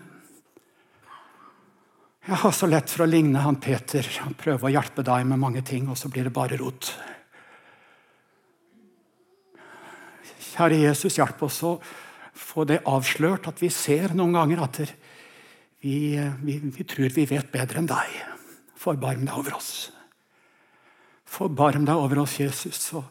Jeg 2.28 2.42
har 2.42 2.52
så 2.52 2.68
lett 2.68 2.92
for 2.92 3.06
å 3.06 3.08
ligne 3.08 3.40
han 3.40 3.56
Peter. 3.64 4.04
Han 4.26 4.34
prøver 4.36 4.68
å 4.68 4.72
hjelpe 4.74 5.04
deg 5.08 5.28
med 5.30 5.40
mange 5.40 5.62
ting, 5.64 5.86
og 5.88 5.96
så 5.96 6.10
blir 6.12 6.28
det 6.28 6.34
bare 6.36 6.58
rot. 6.60 6.90
Kjære 10.50 10.82
Jesus, 10.82 11.16
hjelp 11.22 11.46
oss 11.48 11.62
å 11.64 11.78
få 12.36 12.66
det 12.68 12.82
avslørt 12.84 13.48
at 13.48 13.62
vi 13.64 13.70
ser 13.72 14.12
noen 14.18 14.36
ganger 14.36 14.64
at 14.66 14.82
vi, 14.84 16.18
vi, 16.18 16.58
vi 16.60 16.88
tror 16.90 17.16
vi 17.16 17.26
vet 17.32 17.48
bedre 17.54 17.80
enn 17.80 17.88
deg. 17.88 18.20
Forbarm 18.76 19.24
deg 19.24 19.40
over 19.40 19.56
oss. 19.56 19.72
Forbarm 21.24 21.88
deg 21.88 21.96
over 21.96 22.26
oss, 22.26 22.36
Jesus, 22.42 22.90
og 23.00 23.08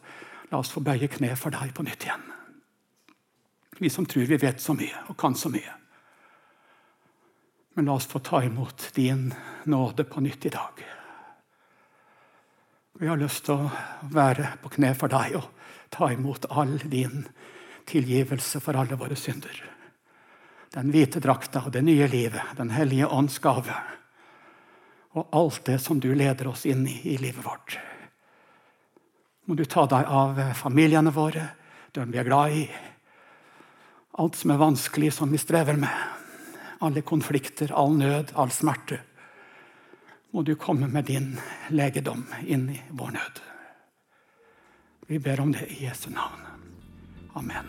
la 0.51 0.61
oss 0.61 0.75
få 0.75 0.85
bøye 0.85 1.09
kne 1.09 1.33
for 1.41 1.57
deg 1.57 1.73
på 1.73 1.87
nytt 1.89 2.05
igjen. 2.05 2.29
Vi 3.81 3.89
som 3.89 4.05
tror 4.05 4.29
vi 4.29 4.37
vet 4.45 4.61
så 4.61 4.77
mye 4.77 5.07
og 5.09 5.17
kan 5.17 5.33
så 5.33 5.49
mye. 5.49 5.73
Men 7.77 7.85
la 7.85 7.93
oss 7.93 8.05
få 8.05 8.19
ta 8.19 8.43
imot 8.43 8.91
din 8.93 9.33
nåde 9.63 10.03
på 10.03 10.21
nytt 10.21 10.45
i 10.45 10.49
dag. 10.49 10.71
Vi 12.93 13.07
har 13.07 13.17
lyst 13.17 13.43
til 13.45 13.53
å 13.53 13.69
være 14.01 14.47
på 14.63 14.71
kne 14.73 14.95
for 14.97 15.13
deg 15.13 15.35
og 15.37 15.45
ta 15.93 16.09
imot 16.09 16.47
all 16.49 16.79
din 16.89 17.27
tilgivelse 17.85 18.63
for 18.65 18.81
alle 18.81 18.97
våre 18.97 19.13
synder. 19.13 19.61
Den 20.73 20.89
hvite 20.89 21.21
drakta 21.21 21.67
og 21.67 21.77
det 21.77 21.85
nye 21.85 22.09
livet, 22.09 22.57
Den 22.57 22.73
hellige 22.73 23.13
ånds 23.13 23.37
gave. 23.37 23.77
Og 25.13 25.29
alt 25.29 25.65
det 25.65 25.77
som 25.77 25.99
du 25.99 26.15
leder 26.15 26.47
oss 26.47 26.65
inn 26.65 26.87
i 26.87 26.97
i 27.13 27.17
livet 27.21 27.45
vårt. 27.45 27.77
Må 29.45 29.53
du 29.53 29.65
ta 29.65 29.85
deg 29.85 30.05
av 30.09 30.53
familiene 30.57 31.13
våre, 31.13 31.49
dem 31.93 32.09
vi 32.09 32.17
er 32.17 32.25
glad 32.25 32.51
i. 32.57 32.69
Alt 34.17 34.35
som 34.35 34.51
er 34.51 34.65
vanskelig, 34.65 35.13
som 35.13 35.29
vi 35.29 35.37
strever 35.37 35.77
med 35.77 36.16
alle 36.79 37.01
konflikter, 37.01 37.71
all 37.73 37.97
nød, 37.97 38.31
all 38.35 38.51
smerte. 38.51 38.99
Må 40.31 40.41
du 40.41 40.55
komme 40.55 40.87
med 40.87 41.05
din 41.05 41.37
legedom 41.69 42.25
inn 42.45 42.69
i 42.69 42.81
vår 42.89 43.11
nød. 43.17 43.41
Vi 45.07 45.19
ber 45.19 45.39
om 45.39 45.51
det 45.55 45.67
i 45.71 45.85
Jesu 45.85 46.09
navn. 46.09 46.43
Amen. 47.33 47.65